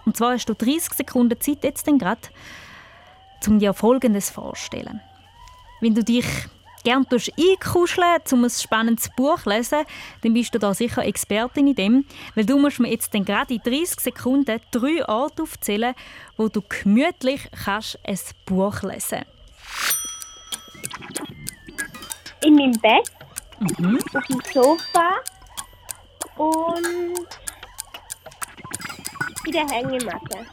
Und 0.06 0.16
zwar 0.16 0.32
hast 0.32 0.46
du 0.46 0.54
30 0.54 0.94
Sekunden 0.94 1.38
Zeit, 1.40 1.62
jetzt 1.62 1.84
gerade, 1.84 2.20
um 3.46 3.58
dir 3.58 3.74
Folgendes 3.74 4.30
vorzustellen. 4.30 5.00
Wenn 5.80 5.94
du 5.94 6.02
dich 6.02 6.26
gern 6.84 7.08
tust 7.08 7.32
einkuscheln, 7.38 8.20
um 8.32 8.44
ein 8.44 8.50
spannendes 8.50 9.10
Buch 9.16 9.42
zu 9.42 9.50
lesen, 9.50 9.84
dann 10.22 10.34
bist 10.34 10.54
du 10.54 10.58
da 10.58 10.74
sicher 10.74 11.04
Expertin 11.04 11.68
in 11.68 11.74
dem. 11.74 12.04
Weil 12.34 12.46
du 12.46 12.58
musst 12.58 12.80
mir 12.80 12.90
jetzt 12.90 13.14
dann 13.14 13.24
gerade 13.24 13.54
in 13.54 13.60
30 13.62 14.00
Sekunden 14.00 14.60
drei 14.70 15.06
Orte 15.08 15.42
aufzählen, 15.42 15.94
wo 16.36 16.48
du 16.48 16.62
gemütlich 16.62 17.48
kannst 17.64 17.98
ein 18.04 18.18
Buch 18.46 18.82
lesen 18.82 19.24
In 22.44 22.54
meinem 22.54 22.72
Bett, 22.80 23.10
mhm. 23.78 23.98
auf 24.14 24.24
dem 24.26 24.40
Sofa 24.52 25.14
und 26.36 27.28
in 29.46 29.52
der 29.52 29.68
Hängematte. 29.68 30.46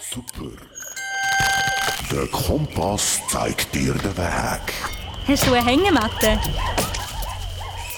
Super. 0.00 0.71
Der 2.12 2.26
Kompass 2.26 3.22
zeigt 3.28 3.74
dir 3.74 3.94
den 3.94 4.16
Weg. 4.18 4.74
Hast 5.26 5.46
du 5.46 5.54
eine 5.54 5.64
Hängematte? 5.64 6.38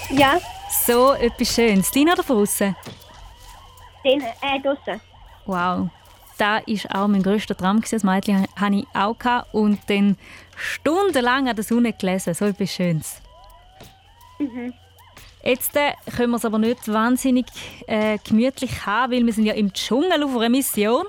Ja. 0.09 0.39
So 0.85 1.11
etwas 1.15 1.53
Schönes. 1.53 1.91
Dein 1.91 2.07
oder 2.07 2.23
von 2.23 2.37
aussen? 2.37 2.73
Den, 4.05 4.21
äh, 4.21 4.61
draussen. 4.63 5.01
Wow. 5.45 5.89
Das 6.37 6.63
war 6.65 7.03
auch 7.03 7.07
mein 7.09 7.23
grösster 7.23 7.57
Traum. 7.57 7.81
gewesen. 7.81 7.95
Das 7.95 8.03
Mädchen 8.05 8.47
hatte 8.55 8.75
ich 8.75 8.87
auch. 8.93 9.19
gehabt. 9.19 9.53
Und 9.53 9.79
dann 9.87 10.17
stundenlang 10.55 11.49
an 11.49 11.55
der 11.57 11.65
Sonne 11.65 11.91
gelesen. 11.91 12.33
So 12.33 12.45
etwas 12.45 12.71
Schönes. 12.71 13.21
Mhm. 14.39 14.73
Jetzt 15.43 15.75
äh, 15.75 15.91
können 16.15 16.31
wir 16.31 16.37
es 16.37 16.45
aber 16.45 16.57
nicht 16.57 16.87
wahnsinnig 16.87 17.45
äh, 17.85 18.17
gemütlich 18.23 18.85
haben, 18.85 19.11
weil 19.11 19.25
wir 19.25 19.33
sind 19.33 19.45
ja 19.45 19.53
im 19.53 19.73
Dschungel 19.73 20.23
auf 20.23 20.35
einer 20.37 20.49
Mission. 20.49 21.05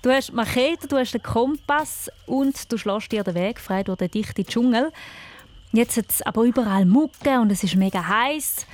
Du 0.00 0.10
hast 0.10 0.32
Machete, 0.32 0.86
du 0.86 0.96
hast 0.96 1.12
den 1.12 1.22
Kompass 1.22 2.08
und 2.26 2.70
du 2.70 2.78
schlägst 2.78 3.10
dir 3.10 3.24
den 3.24 3.34
Weg 3.34 3.58
frei 3.58 3.82
durch 3.82 3.98
den 3.98 4.10
dichten 4.10 4.46
Dschungel. 4.46 4.92
Jetzt 5.72 5.96
hat 5.96 6.06
es 6.08 6.22
aber 6.22 6.44
überall 6.44 6.86
Mucke 6.86 7.40
und 7.40 7.50
es 7.50 7.64
ist 7.64 7.74
mega 7.74 8.06
heiß. 8.06 8.64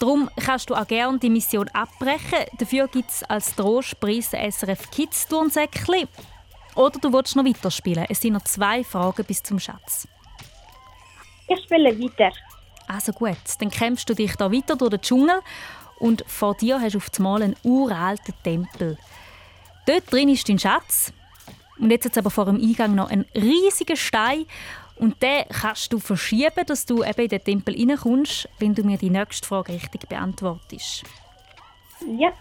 Darum 0.00 0.28
kannst 0.36 0.68
du 0.68 0.74
auch 0.74 0.86
gerne 0.86 1.18
die 1.20 1.30
Mission 1.30 1.68
abbrechen. 1.68 2.40
Dafür 2.58 2.88
gibt 2.88 3.08
es 3.08 3.22
als 3.22 3.54
Trostpreis 3.54 4.30
SRF 4.32 4.90
Kids 4.90 5.28
Turnsäckchen. 5.28 6.08
Oder 6.74 6.98
du 6.98 7.12
willst 7.12 7.36
noch 7.36 7.44
weiterspielen. 7.44 8.06
Es 8.08 8.20
sind 8.20 8.32
noch 8.32 8.42
zwei 8.42 8.82
Fragen 8.82 9.24
bis 9.24 9.42
zum 9.44 9.60
Schatz. 9.60 10.08
Ich 11.46 11.62
spiele 11.62 11.96
weiter. 11.98 12.32
Also 12.88 13.12
gut, 13.12 13.36
dann 13.60 13.70
kämpfst 13.70 14.08
du 14.10 14.14
dich 14.14 14.34
da 14.34 14.50
weiter 14.50 14.74
durch 14.74 14.90
den 14.90 15.00
Dschungel 15.00 15.40
und 16.00 16.24
vor 16.26 16.54
dir 16.54 16.80
hast 16.80 16.94
du 16.94 16.98
auf 16.98 17.10
einmal 17.16 17.42
einen 17.42 17.56
uralten 17.62 18.34
Tempel. 18.42 18.98
Dort 19.86 20.12
drin 20.12 20.28
ist 20.28 20.48
dein 20.48 20.58
Schatz. 20.58 21.12
Und 21.78 21.90
jetzt 21.90 22.04
hat 22.04 22.12
es 22.12 22.18
aber 22.18 22.30
vor 22.30 22.46
dem 22.46 22.56
Eingang 22.56 22.94
noch 22.94 23.10
einen 23.10 23.26
riesigen 23.34 23.96
Stein. 23.96 24.46
Und 24.96 25.22
den 25.22 25.44
kannst 25.48 25.92
du 25.92 25.98
verschieben, 25.98 26.64
dass 26.66 26.86
du 26.86 27.02
eben 27.02 27.22
in 27.22 27.28
den 27.28 27.44
Tempel 27.44 27.74
reinkommst, 27.76 28.48
wenn 28.58 28.74
du 28.74 28.84
mir 28.84 28.96
die 28.96 29.10
nächste 29.10 29.46
Frage 29.46 29.72
richtig 29.72 30.08
beantwortest. 30.08 31.02
Ja. 32.18 32.32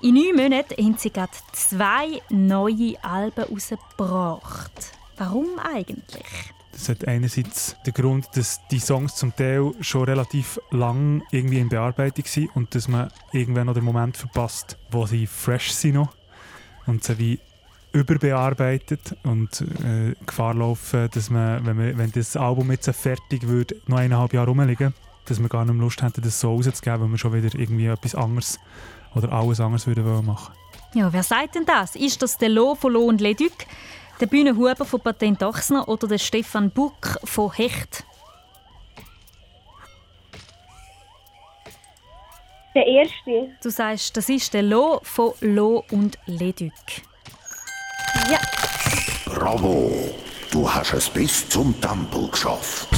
In 0.00 0.14
neun 0.14 0.36
Monaten 0.36 0.84
haben 0.84 0.96
sie 0.98 1.10
gerade 1.10 1.32
zwei 1.52 2.20
neue 2.30 2.94
Alben 3.02 3.44
rausgebracht. 3.44 4.92
Warum 5.16 5.58
eigentlich? 5.58 6.26
Das 6.72 6.88
hat 6.88 7.06
einerseits 7.06 7.76
den 7.86 7.92
Grund, 7.92 8.28
dass 8.34 8.60
die 8.70 8.80
Songs 8.80 9.14
zum 9.14 9.36
Teil 9.36 9.72
schon 9.80 10.04
relativ 10.04 10.58
lang 10.70 11.22
irgendwie 11.30 11.58
in 11.58 11.68
Bearbeitung 11.68 12.24
sind 12.24 12.54
und 12.56 12.74
dass 12.74 12.88
man 12.88 13.12
irgendwann 13.32 13.66
noch 13.66 13.74
den 13.74 13.84
Moment 13.84 14.16
verpasst, 14.16 14.78
wo 14.90 15.06
sie 15.06 15.26
fresh 15.26 15.72
sind 15.72 15.94
noch 15.94 16.14
und 16.86 17.04
sie 17.04 17.18
wie 17.18 17.38
überbearbeitet 17.92 19.16
und 19.22 19.60
äh, 19.84 20.14
Gefahr 20.24 20.54
laufen, 20.54 21.08
dass 21.12 21.30
man, 21.30 21.64
wenn, 21.66 21.76
man, 21.76 21.98
wenn 21.98 22.12
das 22.12 22.36
Album 22.36 22.70
jetzt 22.70 22.90
fertig 22.90 23.46
würde, 23.46 23.76
noch 23.86 23.98
eineinhalb 23.98 24.32
Jahre 24.32 24.48
rumliegen, 24.48 24.94
dass 25.26 25.40
wir 25.40 25.48
gar 25.48 25.64
nicht 25.64 25.74
mehr 25.74 25.84
Lust 25.84 26.02
hätten, 26.02 26.22
das 26.22 26.40
so 26.40 26.54
rauszugeben, 26.54 27.02
weil 27.02 27.08
wir 27.08 27.18
schon 27.18 27.32
wieder 27.34 27.54
irgendwie 27.58 27.86
etwas 27.86 28.14
anderes 28.14 28.58
oder 29.14 29.30
alles 29.32 29.60
anderes 29.60 29.86
würden 29.86 30.04
wollen 30.04 30.24
machen. 30.24 30.54
Ja, 30.94 31.12
wer 31.12 31.22
sagt 31.22 31.54
denn 31.54 31.66
das? 31.66 31.96
Ist 31.96 32.22
das 32.22 32.38
der 32.38 32.48
Lo 32.48 32.74
von 32.74 32.92
Lo 32.92 33.02
und 33.02 33.20
Leduc, 33.20 33.52
der 34.20 34.26
Bühne 34.26 34.56
Huber 34.56 34.84
von 34.84 35.00
Patent 35.00 35.42
Ochsner 35.42 35.88
oder 35.88 36.06
der 36.06 36.18
Stefan 36.18 36.70
Buck 36.70 37.18
von 37.24 37.52
Hecht? 37.52 38.04
Der 42.74 42.86
erste. 42.86 43.50
Du 43.62 43.70
sagst, 43.70 44.16
das 44.16 44.28
ist 44.28 44.54
der 44.54 44.62
Lo 44.62 45.00
von 45.02 45.32
Lo 45.40 45.84
und 45.90 46.18
Leduc. 46.26 46.72
Ja. 48.30 48.38
Bravo! 49.26 49.90
Du 50.50 50.70
hast 50.70 50.92
es 50.94 51.08
bis 51.10 51.48
zum 51.48 51.78
Tempel 51.80 52.28
geschafft. 52.28 52.88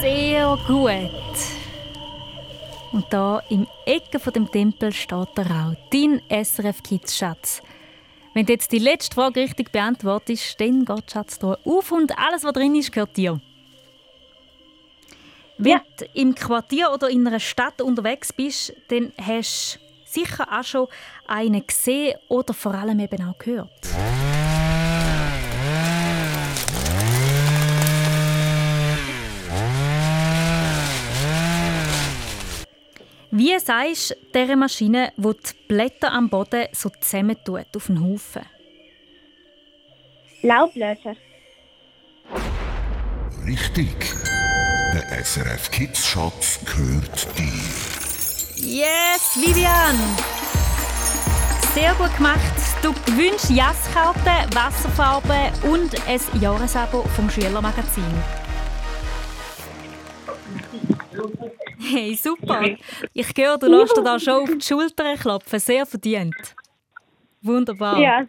Sehr 0.00 0.58
gut. 0.66 1.10
Und 2.92 3.04
da 3.10 3.40
im 3.50 3.66
Ecke 3.84 4.18
von 4.18 4.32
dem 4.32 4.50
Tempel 4.50 4.92
steht 4.92 5.36
der 5.36 5.46
auch 5.46 5.74
dein 5.90 6.20
SRF 6.28 6.82
Kids 6.82 7.16
Schatz. 7.16 7.62
Wenn 8.34 8.46
du 8.46 8.52
jetzt 8.52 8.70
die 8.70 8.78
letzte 8.78 9.14
Frage 9.14 9.40
richtig 9.40 9.72
beantwortest, 9.72 10.60
dann 10.60 10.84
geht 10.84 11.08
die 11.08 11.12
Schatztruhe 11.12 11.58
auf 11.64 11.90
und 11.90 12.16
alles, 12.16 12.44
was 12.44 12.52
drin 12.52 12.76
ist, 12.76 12.92
gehört 12.92 13.16
dir. 13.16 13.40
Wenn 15.60 15.80
du 15.98 16.04
im 16.14 16.36
Quartier 16.36 16.92
oder 16.92 17.10
in 17.10 17.26
einer 17.26 17.40
Stadt 17.40 17.82
unterwegs 17.82 18.32
bist, 18.32 18.72
dann 18.88 19.12
hast 19.20 19.74
du 19.74 19.88
sicher 20.04 20.46
auch 20.50 20.62
schon 20.62 20.86
einen 21.26 21.66
gesehen 21.66 22.16
oder 22.28 22.54
vor 22.54 22.74
allem 22.74 23.00
eben 23.00 23.28
auch 23.28 23.36
gehört. 23.38 23.68
Wie 33.30 33.58
sagst 33.58 34.10
du 34.10 34.14
dieser 34.32 34.56
Maschine, 34.56 35.12
die 35.16 35.22
die 35.22 35.66
Blätter 35.66 36.12
am 36.12 36.28
Boden 36.28 36.66
so 36.72 36.88
zusammentut 37.00 37.66
auf 37.76 37.90
einen 37.90 38.02
Haufen? 38.02 38.42
Laublöser. 40.42 41.16
Richtig. 43.44 44.27
Der 44.94 45.22
SRF 45.22 45.70
Kids 45.70 46.06
Schatz 46.06 46.60
gehört 46.64 47.28
dir. 47.38 47.52
Yes, 48.56 49.36
Vivian! 49.36 49.96
Sehr 51.74 51.92
gut 51.94 52.16
gemacht. 52.16 52.40
Du 52.82 52.94
gewünscht 53.04 53.50
Jasskarten, 53.50 54.54
Wasserfarben 54.54 55.52
und 55.70 55.94
ein 56.08 56.40
Jahresabo 56.40 57.02
vom 57.14 57.28
Schülermagazin. 57.28 58.02
Hey, 61.78 62.14
super. 62.14 62.62
Ich 63.12 63.28
höre, 63.36 63.58
du 63.58 63.66
lässt 63.66 63.94
dir 63.94 64.02
da 64.02 64.18
schon 64.18 64.42
auf 64.42 64.50
die 64.50 64.64
Schulter 64.64 65.16
klopfen. 65.16 65.60
Sehr 65.60 65.84
verdient. 65.84 66.56
Wunderbar. 67.42 67.98
Ja. 67.98 68.26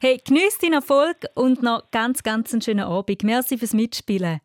Hey, 0.00 0.18
genieß 0.24 0.56
deinen 0.58 0.74
Erfolg 0.74 1.26
und 1.34 1.62
noch 1.62 1.90
ganz, 1.90 2.22
ganz 2.22 2.52
einen 2.54 2.62
schönen 2.62 2.86
Abend. 2.86 3.22
Merci 3.24 3.58
fürs 3.58 3.74
Mitspielen. 3.74 4.40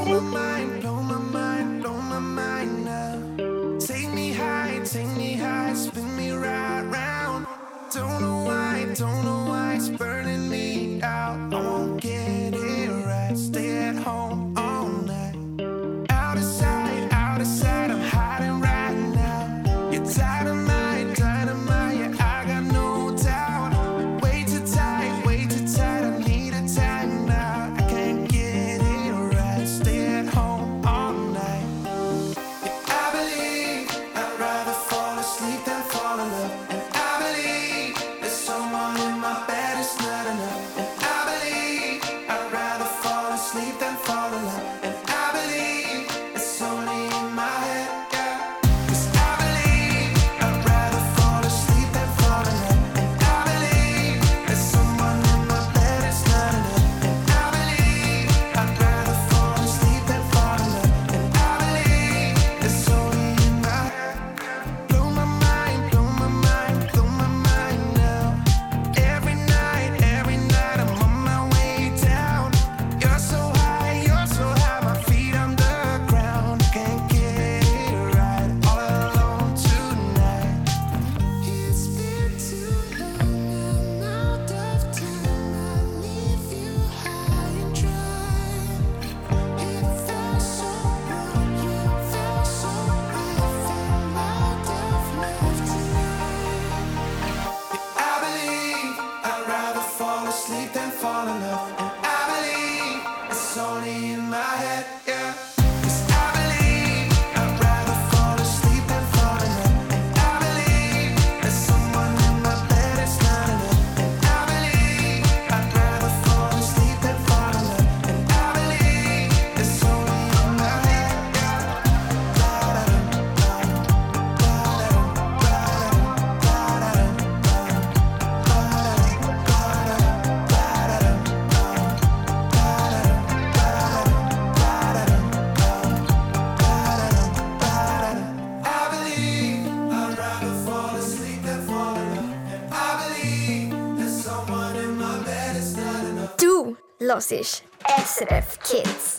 Los 147.14 147.32
ist 147.32 147.64
SRF 147.86 148.58
Kids. 148.64 149.13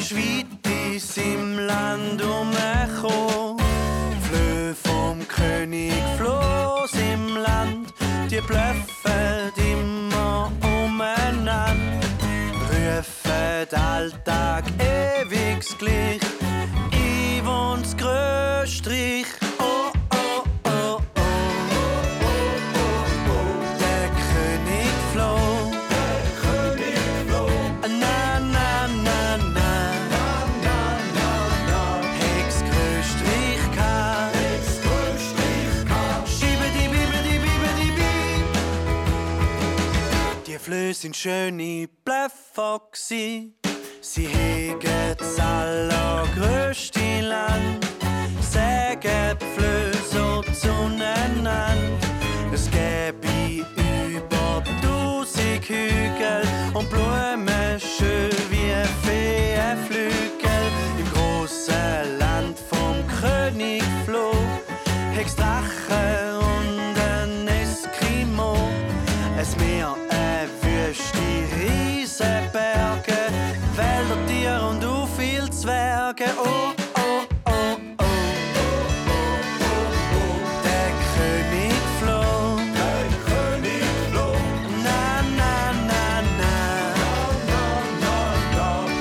Ist 0.00 0.16
weit 0.16 0.46
in 0.66 0.98
seinem 0.98 1.58
Land 1.66 2.22
umgekommen. 2.22 3.58
Flö 4.22 4.74
vom 4.74 5.28
König 5.28 5.92
Floß 6.16 6.92
im 7.12 7.36
Land, 7.36 7.92
die 8.30 8.40
blöffen 8.40 9.52
immer 9.56 10.50
umeinander 10.62 12.00
rufen 12.70 13.78
Alltag 13.78 14.64
ewig 14.78 15.78
gleich. 15.78 16.39
Flöhe 40.70 40.94
sind 40.94 41.16
schöne 41.16 41.88
Blöffer 42.04 42.80
gsi. 42.92 43.54
Sie 44.00 44.28
hegen 44.28 45.16
das 45.18 45.40
allergrößte 45.40 47.22
Land. 47.22 47.84
Sägen 48.40 49.36
die 49.40 49.46
Flöhe 49.56 49.92
so 50.12 50.44
zueinander. 50.52 51.74
Es 52.54 52.70
gäbe 52.70 53.66
über 54.14 54.62
tausend 54.80 55.64
Hügel 55.64 56.46
und 56.72 56.88
Blumen 56.88 57.80
schön 57.80 58.30
wie 58.50 58.70
Feenflügel. 59.04 60.62
Im 61.00 61.12
großen 61.12 62.16
Land 62.20 62.56
vom 62.70 62.94
König 63.20 63.82
Floh 64.06 64.36
hex 65.16 65.34
Drachen 65.34 66.39
Zwerge. 76.20 76.34
Oh, 76.38 76.74
oh, 76.96 77.24
oh, 77.46 77.50
oh. 77.50 78.04
Der 80.64 80.90
König 81.14 81.80
floh. 81.98 82.60
Der 82.76 83.06
König 83.26 83.88
floh. 84.10 84.36
Na, 84.84 85.02
na, 85.36 85.54
na, 85.88 86.04
na. 86.40 86.54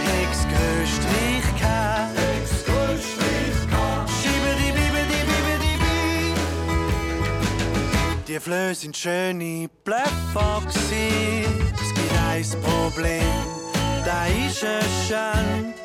Hex 0.08 0.34
Gröstrich 0.48 1.48
kann. 1.62 2.08
Hex 2.16 2.48
Gröstrich 2.66 3.60
kann. 3.70 4.08
Schiebe 4.08 4.52
die 4.58 4.72
Bibe, 4.72 5.02
die 5.12 5.24
Bibe, 5.30 5.54
die 5.64 5.76
Bibe. 5.84 6.42
Die 8.28 8.40
Flöhe 8.40 8.74
sind 8.76 8.96
schöne 8.96 9.70
gsi. 9.84 11.46
Es 11.82 11.90
gibt 11.94 12.14
ein 12.30 12.46
Problem, 12.62 13.34
da 14.06 14.26
ist 14.26 14.64
es 14.64 15.08
schon. 15.08 15.79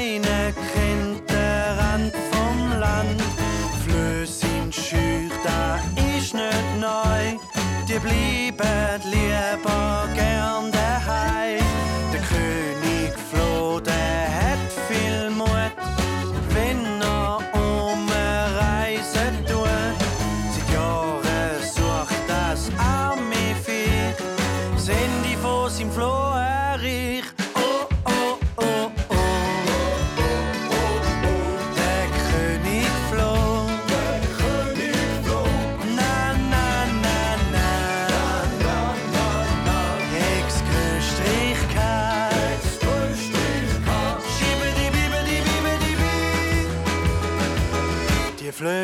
Keine 0.00 0.54
kennt 0.72 1.28
den 1.28 1.78
Rand 1.78 2.14
vom 2.32 2.80
Land. 2.80 3.20
Flöhe 3.84 4.26
sind 4.26 4.74
schür, 4.74 5.28
da 5.44 5.78
ist 6.16 6.32
nicht 6.32 6.70
neu. 6.80 7.36
Die 7.86 7.98
bleiben 7.98 9.02
lieber 9.10 10.08
gern 10.14 10.79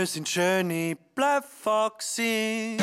Sind 0.07 0.29
schöne 0.29 0.97
Blöffer 1.17 1.91
gsi. 1.99 2.77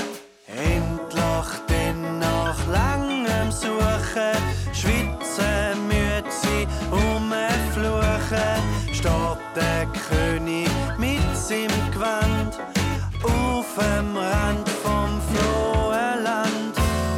Endlich 0.46 1.60
denn 1.70 2.20
nach 2.20 2.68
langem 2.68 3.50
Suchen, 3.50 4.38
schwitzen 4.74 5.88
müde 5.88 6.30
sie 6.30 6.68
umfluchen, 6.92 8.62
steht 8.92 9.40
der 9.56 9.88
König 10.10 10.70
mit 10.98 11.38
seinem 11.38 11.92
Gewand 11.92 12.60
auf 13.24 13.68
dem 13.78 14.18
Rand 14.18 14.70
vom 14.84 15.22
frohen 15.32 16.24
Land. 16.24 16.76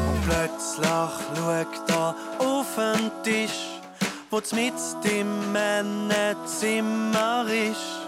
Und 0.07 0.21
plötzlich 0.29 1.13
schaut 1.35 1.89
er 1.89 2.15
auf 2.37 2.75
den 2.77 3.11
Tisch, 3.23 3.81
wo 4.29 4.37
mit 4.55 4.75
im 5.03 5.51
Männenzimmer 5.51 7.45
ist 7.49 8.05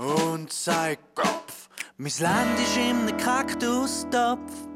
und 0.00 0.50
sagt 0.50 1.14
Kopf, 1.14 1.39
mein 2.02 2.12
Land 2.18 2.58
ist 2.58 2.78
im 2.78 3.14
Kaktustopf. 3.18 4.69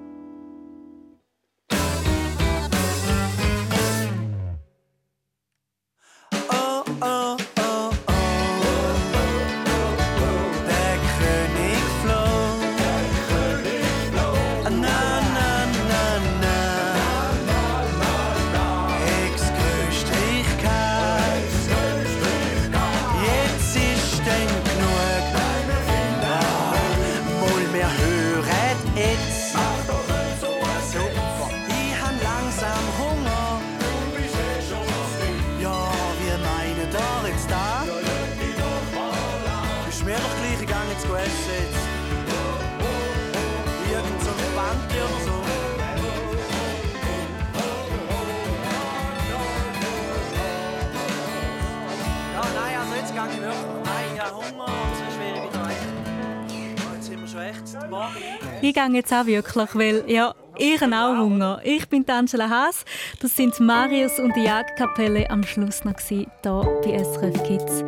Gehe 58.95 59.01
jetzt 59.01 59.13
auch 59.13 59.27
wirklich, 59.27 59.75
weil 59.75 60.05
ja, 60.07 60.35
ich 60.57 60.81
habe 60.81 60.95
auch 60.95 61.19
Hunger. 61.19 61.61
Ich 61.65 61.89
bin 61.89 62.09
Angela 62.09 62.49
Haas. 62.49 62.85
Das 63.21 63.35
sind 63.35 63.59
Marius 63.59 64.21
und 64.21 64.37
die 64.37 64.45
Jagdkapelle 64.45 65.29
am 65.31 65.43
Schluss 65.43 65.85
noch 65.85 65.99
hier 66.09 66.27
bei 66.45 67.03
SRF 67.03 67.43
Kids. 67.43 67.83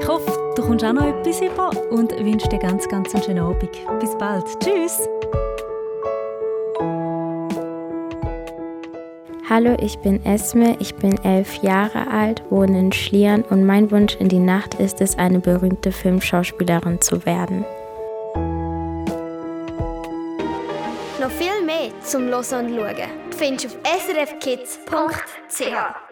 Ich 0.00 0.08
hoffe, 0.08 0.52
du 0.56 0.62
kommst 0.62 0.84
auch 0.84 0.94
noch 0.94 1.06
etwas 1.06 1.40
über 1.40 1.70
und 1.90 2.10
wünsche 2.18 2.48
dir 2.48 2.58
ganz, 2.58 2.88
ganz 2.88 3.14
einen 3.14 3.22
schönen 3.22 3.38
Abend. 3.38 3.70
Bis 4.00 4.18
bald. 4.18 4.44
Tschüss. 4.58 5.08
Hallo, 9.48 9.76
ich 9.80 9.96
bin 9.98 10.24
Esme, 10.24 10.76
ich 10.80 10.94
bin 10.96 11.16
elf 11.24 11.62
Jahre 11.62 12.08
alt, 12.08 12.42
wohne 12.50 12.80
in 12.80 12.92
Schlieren 12.92 13.42
und 13.42 13.64
mein 13.64 13.92
Wunsch 13.92 14.16
in 14.16 14.28
die 14.28 14.38
Nacht 14.38 14.74
ist 14.74 15.00
es, 15.00 15.18
eine 15.18 15.38
berühmte 15.38 15.92
Filmschauspielerin 15.92 17.00
zu 17.00 17.24
werden. 17.26 17.64
Zum 22.04 22.28
Hören 22.28 22.38
und 22.38 22.76
Schauen 22.76 22.96
findest 23.36 23.64
du 23.64 23.68
auf 23.68 23.76
srfkids.ch. 24.06 26.11